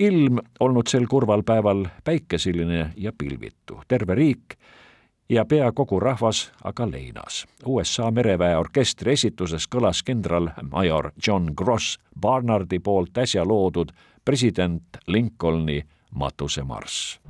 ilm 0.00 0.38
olnud 0.60 0.88
sel 0.88 1.06
kurval 1.06 1.42
päeval 1.46 1.84
päikeseline 2.04 2.92
ja 2.96 3.12
pilvitu. 3.18 3.80
terve 3.88 4.14
riik 4.14 4.56
ja 5.28 5.44
pea 5.44 5.72
kogu 5.72 6.00
rahvas 6.00 6.52
aga 6.64 6.90
leinas. 6.90 7.46
USA 7.66 8.10
mereväe 8.10 8.56
orkestri 8.56 9.12
esituses 9.12 9.68
kõlas 9.68 10.02
kindralmajor 10.04 11.12
John 11.26 11.52
Gross 11.56 11.98
Barnardi 12.20 12.78
poolt 12.78 13.18
äsja 13.18 13.44
loodud 13.44 13.92
president 14.24 14.82
Lincolni 15.06 15.82
matusemarss. 16.14 17.20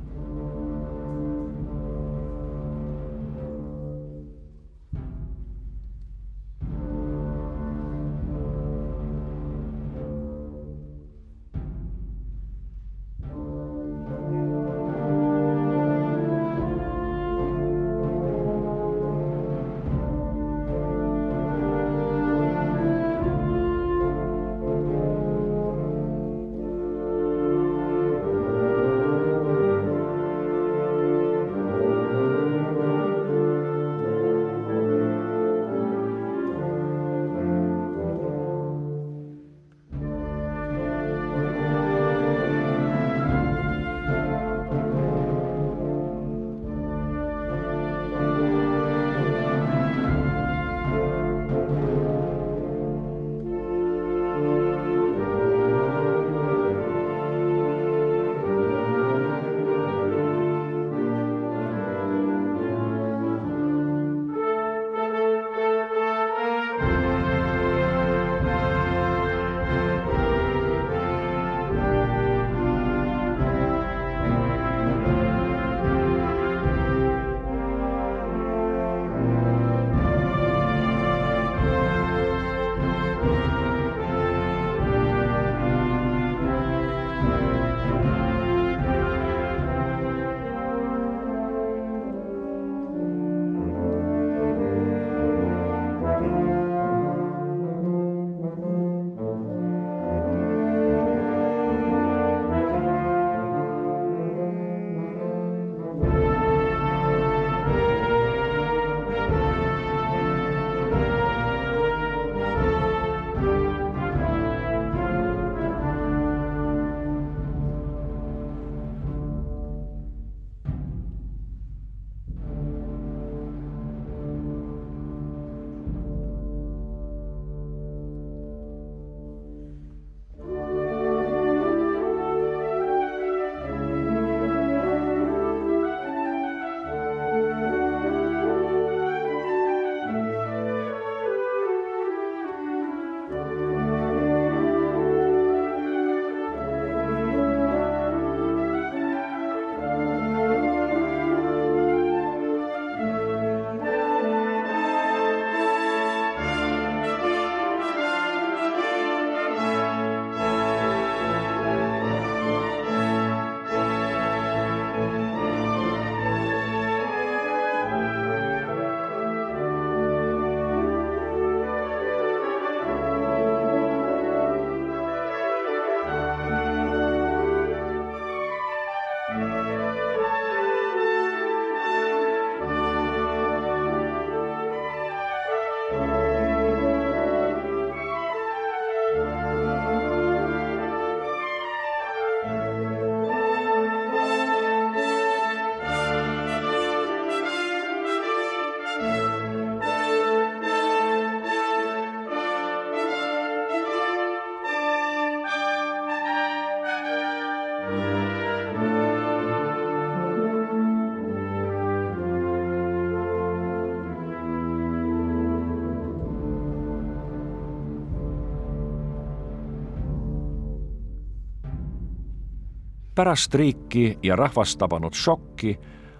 Pärast 223.20 223.54
riiki 223.54 224.18
ja 224.22 224.36
rahvast 224.36 224.78
tabanud 224.78 225.12
šokki 225.12 225.74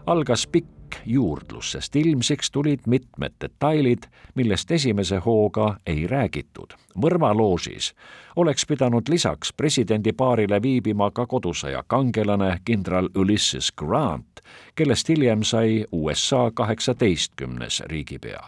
algas 0.07 0.43
pikk 0.47 0.99
juurdlus, 1.07 1.71
sest 1.73 1.97
ilmsiks 1.97 2.51
tulid 2.51 2.85
mitmed 2.87 3.39
detailid, 3.41 4.05
millest 4.35 4.71
esimese 4.71 5.17
hooga 5.25 5.79
ei 5.87 6.05
räägitud. 6.07 6.77
Võrma 7.01 7.33
loožis 7.33 7.95
oleks 8.37 8.69
pidanud 8.69 9.09
lisaks 9.09 9.53
presidendi 9.57 10.13
paarile 10.13 10.61
viibima 10.63 11.09
ka 11.11 11.25
kodusõja 11.27 11.87
kangelane 11.87 12.59
kindral 12.69 13.09
Ulysses 13.17 13.73
Grant, 13.73 14.45
kellest 14.75 15.09
hiljem 15.09 15.41
sai 15.43 15.87
USA 15.93 16.51
kaheksateistkümnes 16.55 17.81
riigipea 17.89 18.45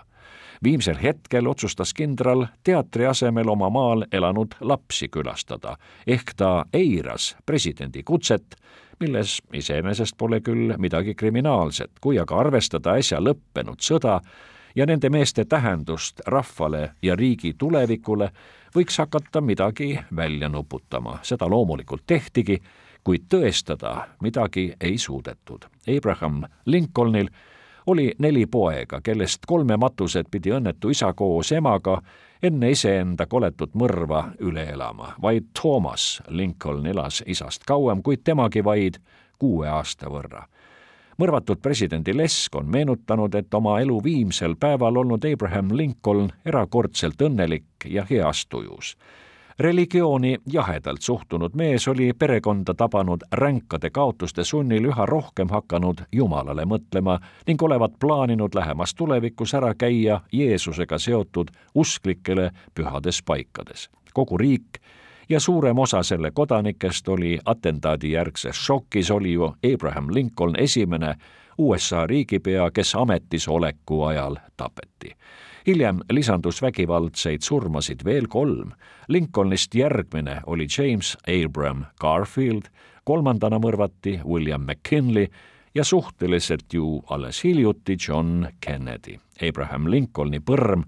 viimsel 0.65 0.97
hetkel 1.03 1.47
otsustas 1.47 1.95
kindral 1.95 2.47
teatri 2.65 3.07
asemel 3.07 3.49
oma 3.49 3.71
maal 3.71 4.05
elanud 4.13 4.55
lapsi 4.61 5.09
külastada, 5.09 5.77
ehk 6.07 6.35
ta 6.37 6.65
eiras 6.73 7.37
presidendi 7.47 8.03
kutset, 8.03 8.57
milles 9.01 9.41
iseenesest 9.53 10.17
pole 10.19 10.41
küll 10.41 10.75
midagi 10.79 11.15
kriminaalset, 11.15 11.91
kui 12.01 12.19
aga 12.19 12.39
arvestada 12.39 12.97
äsja 13.01 13.21
lõppenud 13.21 13.83
sõda 13.83 14.21
ja 14.75 14.87
nende 14.87 15.11
meeste 15.11 15.45
tähendust 15.45 16.21
rahvale 16.27 16.93
ja 17.03 17.17
riigi 17.17 17.55
tulevikule, 17.59 18.31
võiks 18.77 18.99
hakata 18.99 19.41
midagi 19.41 19.99
välja 20.17 20.49
nuputama, 20.49 21.19
seda 21.23 21.49
loomulikult 21.51 22.07
tehtigi, 22.07 22.61
kuid 23.05 23.27
tõestada 23.29 24.07
midagi 24.23 24.73
ei 24.81 24.99
suudetud. 24.99 25.67
Abraham 25.97 26.45
Lincolnil 26.67 27.29
oli 27.87 28.13
neli 28.19 28.47
poega, 28.47 29.01
kellest 29.01 29.47
kolme 29.47 29.77
matused 29.77 30.27
pidi 30.31 30.53
õnnetu 30.53 30.91
isa 30.91 31.13
koos 31.13 31.53
emaga 31.53 32.01
enne 32.43 32.71
iseenda 32.71 33.27
koletut 33.27 33.75
mõrva 33.75 34.25
üle 34.41 34.65
elama. 34.71 35.15
vaid 35.23 35.51
Thomas 35.61 36.23
Lincoln 36.29 36.87
elas 36.87 37.23
isast 37.27 37.65
kauem, 37.67 38.03
kuid 38.03 38.23
temagi 38.25 38.65
vaid 38.65 38.99
kuue 39.39 39.69
aasta 39.69 40.09
võrra. 40.09 40.47
mõrvatud 41.19 41.61
presidendi 41.63 42.17
lesk 42.17 42.55
on 42.55 42.67
meenutanud, 42.67 43.35
et 43.35 43.55
oma 43.55 43.81
elu 43.81 44.01
viimsel 44.05 44.57
päeval 44.57 44.97
olnud 44.97 45.25
Abraham 45.25 45.77
Lincoln 45.77 46.31
erakordselt 46.45 47.23
õnnelik 47.23 47.87
ja 47.87 48.07
heas 48.11 48.47
tujus 48.47 48.97
religiooni 49.59 50.39
jahedalt 50.53 51.03
suhtunud 51.03 51.55
mees 51.55 51.89
oli 51.89 52.13
perekonda 52.13 52.75
tabanud 52.75 53.21
ränkade 53.33 53.91
kaotuste 53.91 54.45
sunnil 54.45 54.85
üha 54.85 55.07
rohkem 55.07 55.49
hakanud 55.49 56.01
Jumalale 56.13 56.65
mõtlema 56.65 57.19
ning 57.47 57.63
olevat 57.63 57.99
plaaninud 58.01 58.55
lähemas 58.55 58.95
tulevikus 58.95 59.55
ära 59.55 59.75
käia 59.75 60.21
Jeesusega 60.33 60.99
seotud 60.99 61.51
usklikele 61.75 62.51
pühades 62.75 63.23
paikades. 63.27 63.91
kogu 64.15 64.39
riik 64.39 64.79
ja 65.29 65.41
suurem 65.41 65.79
osa 65.79 66.03
selle 66.03 66.31
kodanikest 66.31 67.09
oli 67.09 67.39
atentaadijärgses 67.45 68.57
šokis, 68.57 69.11
oli 69.11 69.33
ju 69.33 69.55
Abraham 69.75 70.07
Lincoln 70.11 70.55
esimene 70.59 71.15
USA 71.59 72.07
riigipea, 72.07 72.71
kes 72.71 72.95
ametis 72.95 73.49
oleku 73.49 74.03
ajal 74.03 74.37
tapeti 74.57 75.17
hiljem 75.67 76.01
lisandus 76.11 76.63
vägivaldseid 76.63 77.43
surmasid 77.43 78.05
veel 78.05 78.29
kolm. 78.29 78.73
Lincolnist 79.09 79.75
järgmine 79.75 80.41
oli 80.47 80.67
James 80.79 81.17
Abram 81.29 81.85
Garfield, 82.01 82.69
kolmandana 83.05 83.59
mõrvati 83.59 84.21
William 84.25 84.67
McKinley 84.67 85.27
ja 85.75 85.85
suhteliselt 85.85 86.75
ju 86.75 87.03
alles 87.11 87.45
hiljuti 87.45 87.97
John 88.09 88.47
Kennedy. 88.61 89.19
Abraham 89.49 89.91
Lincolni 89.91 90.41
põrm 90.41 90.85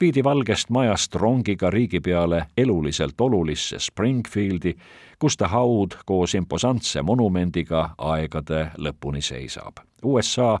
viidi 0.00 0.24
Valgest 0.24 0.70
Majast 0.70 1.14
rongiga 1.14 1.70
riigipeale 1.70 2.46
eluliselt 2.56 3.20
olulisse 3.20 3.78
Springfieldi, 3.78 4.74
kus 5.18 5.36
ta 5.36 5.48
haud 5.48 5.96
koos 6.06 6.34
imposantse 6.34 7.02
monumendiga 7.02 7.90
aegade 7.98 8.70
lõpuni 8.78 9.22
seisab. 9.22 9.80
USA 10.04 10.58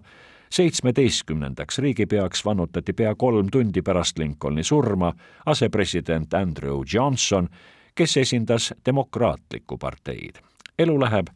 seitsmeteistkümnendaks 0.50 1.78
riigipeaks 1.78 2.44
vannutati 2.44 2.92
pea 2.92 3.14
kolm 3.14 3.48
tundi 3.52 3.82
pärast 3.82 4.18
Lincolni 4.18 4.62
surma 4.62 5.12
asepresident 5.46 6.34
Andrew 6.34 6.82
Johnson, 6.94 7.48
kes 7.94 8.16
esindas 8.16 8.74
demokraatlikku 8.86 9.78
parteid. 9.78 10.36
elu 10.78 11.00
läheb 11.00 11.26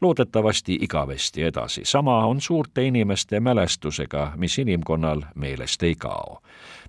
loodetavasti 0.00 0.78
igavesti 0.80 1.42
edasi, 1.42 1.80
sama 1.84 2.26
on 2.26 2.40
suurte 2.40 2.84
inimeste 2.84 3.40
mälestusega, 3.40 4.32
mis 4.36 4.58
inimkonnal 4.58 5.22
meelest 5.34 5.82
ei 5.82 5.94
kao. 5.94 6.42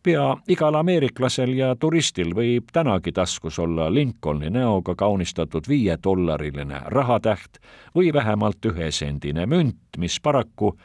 pea 0.04 0.38
igal 0.48 0.76
ameeriklasel 0.76 1.54
ja 1.54 1.76
turistil 1.76 2.34
võib 2.36 2.72
tänagi 2.74 3.12
taskus 3.12 3.60
olla 3.60 3.94
Lincolni 3.94 4.50
näoga 4.50 4.96
kaunistatud 4.96 5.68
viiedollariline 5.70 6.82
rahatäht 6.86 7.60
või 7.96 8.14
vähemalt 8.14 8.66
ühesendine 8.66 9.46
münt, 9.46 9.98
mis 9.98 10.20
paraku 10.20 10.78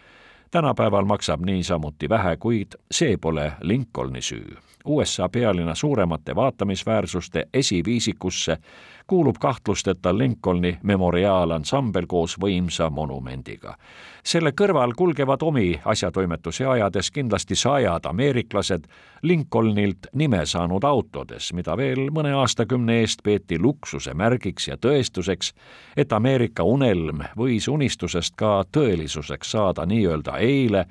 tänapäeval 0.51 1.05
maksab 1.05 1.40
niisamuti 1.40 2.09
vähe, 2.09 2.36
kuid 2.36 2.78
see 2.90 3.16
pole 3.16 3.53
Lincolni 3.61 4.22
süü. 4.22 4.57
USA 4.87 5.28
pealinna 5.28 5.74
suuremate 5.74 6.34
vaatamisväärsuste 6.34 7.47
esiviisikusse 7.55 8.59
kuulub 9.07 9.37
kahtlusteta 9.41 10.18
Lincolni 10.18 10.78
memoriaalansambel 10.82 12.07
koos 12.07 12.37
võimsa 12.41 12.91
monumendiga. 12.91 13.76
selle 14.24 14.51
kõrval 14.51 14.93
kulgevad 14.97 15.43
omi 15.43 15.80
asjatoimetusi 15.84 16.64
ajades 16.64 17.11
kindlasti 17.11 17.55
sajad 17.57 18.05
ameeriklased 18.05 18.84
Lincolnilt 19.22 20.07
nime 20.12 20.47
saanud 20.47 20.84
autodes, 20.84 21.53
mida 21.53 21.76
veel 21.76 22.11
mõne 22.11 22.32
aastakümne 22.34 23.01
eest 23.01 23.22
peeti 23.22 23.59
luksuse 23.59 24.14
märgiks 24.14 24.68
ja 24.68 24.76
tõestuseks, 24.76 25.53
et 25.97 26.12
Ameerika 26.12 26.62
unelm 26.62 27.22
võis 27.39 27.68
unistusest 27.68 28.34
ka 28.37 28.64
tõelisuseks 28.72 29.51
saada 29.51 29.87
nii-öelda 29.87 30.39
eile, 30.39 30.87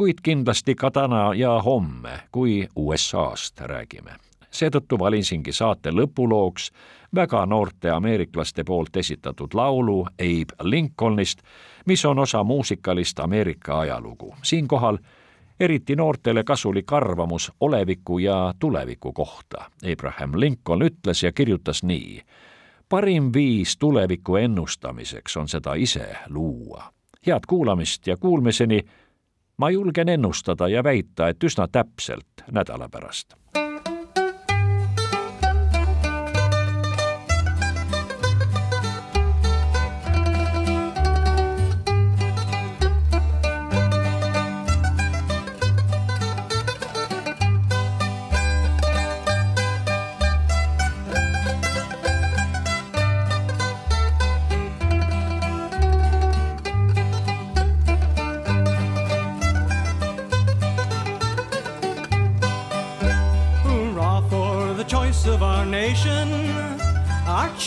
kuid 0.00 0.22
kindlasti 0.22 0.74
ka 0.74 0.90
täna 0.90 1.34
ja 1.34 1.62
homme, 1.62 2.20
kui 2.32 2.68
USA-st 2.76 3.60
räägime 3.60 4.14
seetõttu 4.50 4.98
valisingi 4.98 5.52
saate 5.52 5.90
lõpulooks 5.92 6.70
väga 7.14 7.42
noorte 7.46 7.90
ameeriklaste 7.90 8.64
poolt 8.64 8.96
esitatud 8.96 9.52
laulu 9.54 10.06
Abe 10.06 10.56
Lincolnist, 10.62 11.42
mis 11.86 12.04
on 12.04 12.18
osa 12.18 12.44
muusikalist 12.44 13.20
Ameerika 13.20 13.80
ajalugu. 13.80 14.34
siinkohal 14.42 14.98
eriti 15.60 15.96
noortele 15.96 16.44
kasulik 16.44 16.92
arvamus 16.92 17.52
oleviku 17.60 18.18
ja 18.18 18.54
tuleviku 18.58 19.12
kohta. 19.12 19.70
Abraham 19.92 20.32
Lincoln 20.34 20.82
ütles 20.82 21.22
ja 21.22 21.32
kirjutas 21.32 21.82
nii. 21.82 22.22
parim 22.88 23.30
viis 23.34 23.76
tuleviku 23.76 24.36
ennustamiseks 24.36 25.36
on 25.36 25.48
seda 25.48 25.74
ise 25.74 26.08
luua. 26.28 26.92
head 27.26 27.40
kuulamist 27.46 28.06
ja 28.06 28.16
kuulmiseni 28.16 28.80
ma 29.60 29.70
julgen 29.70 30.08
ennustada 30.08 30.68
ja 30.72 30.84
väita, 30.84 31.28
et 31.28 31.44
üsna 31.44 31.68
täpselt 31.68 32.46
nädala 32.50 32.88
pärast 32.88 33.36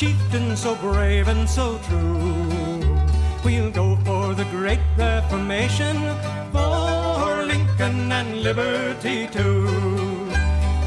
chieftain 0.04 0.58
so 0.58 0.76
brave 0.76 1.28
and 1.30 1.50
so 1.50 1.78
true. 1.88 2.80
We'll 3.46 3.72
go 3.72 3.96
for 4.06 4.34
the 4.34 4.48
great 4.56 4.84
Reformation, 4.98 5.96
for 6.52 7.46
Lincoln 7.52 8.12
and 8.12 8.42
liberty 8.48 9.28
too. 9.28 9.64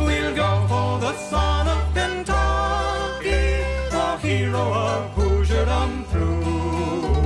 We'll 0.07 0.35
go 0.45 0.51
for 0.73 0.91
the 1.07 1.15
son 1.31 1.65
of 1.75 1.83
Kentucky, 1.97 3.47
the 3.97 4.09
hero 4.27 4.65
of 4.87 5.03
Hoosierdom 5.17 5.93
through. 6.11 7.17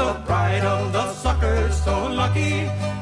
The 0.00 0.10
pride 0.26 0.64
of 0.76 0.92
the 0.94 1.06
suckers 1.12 1.74
so 1.86 1.96
lucky, 2.22 2.56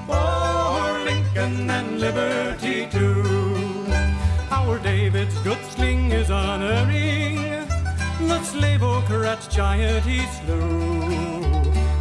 for 0.08 0.82
Lincoln 1.08 1.70
and 1.78 2.00
liberty 2.00 2.88
too. 2.96 3.22
Our 4.50 4.78
David's 4.80 5.38
good 5.46 5.62
sling 5.74 6.10
is 6.10 6.28
unerring 6.30 7.41
the 8.32 8.42
slave 8.44 8.80
Okarat 8.80 9.50
giant 9.50 10.06
he 10.06 10.24
slew. 10.36 11.42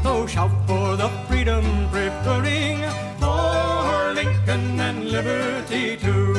Oh, 0.05 0.25
shout 0.25 0.51
for 0.65 0.95
the 0.95 1.09
freedom 1.27 1.65
preferring, 1.91 2.79
for 3.19 4.13
Lincoln 4.13 4.79
and 4.79 5.11
liberty 5.11 5.97
too. 5.97 6.33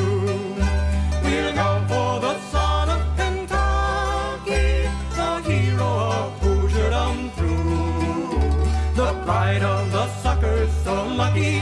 We'll 1.23 1.53
go 1.53 1.69
for 1.91 2.11
the 2.25 2.33
son 2.51 2.89
of 2.89 3.01
Kentucky, 3.17 4.89
the 5.19 5.31
hero 5.45 5.91
of 6.17 6.41
Hoosierdom 6.41 7.17
through. 7.35 8.95
The 8.95 9.13
pride 9.25 9.61
of 9.61 9.91
the 9.91 10.07
suckers 10.23 10.71
so 10.83 11.05
lucky, 11.21 11.61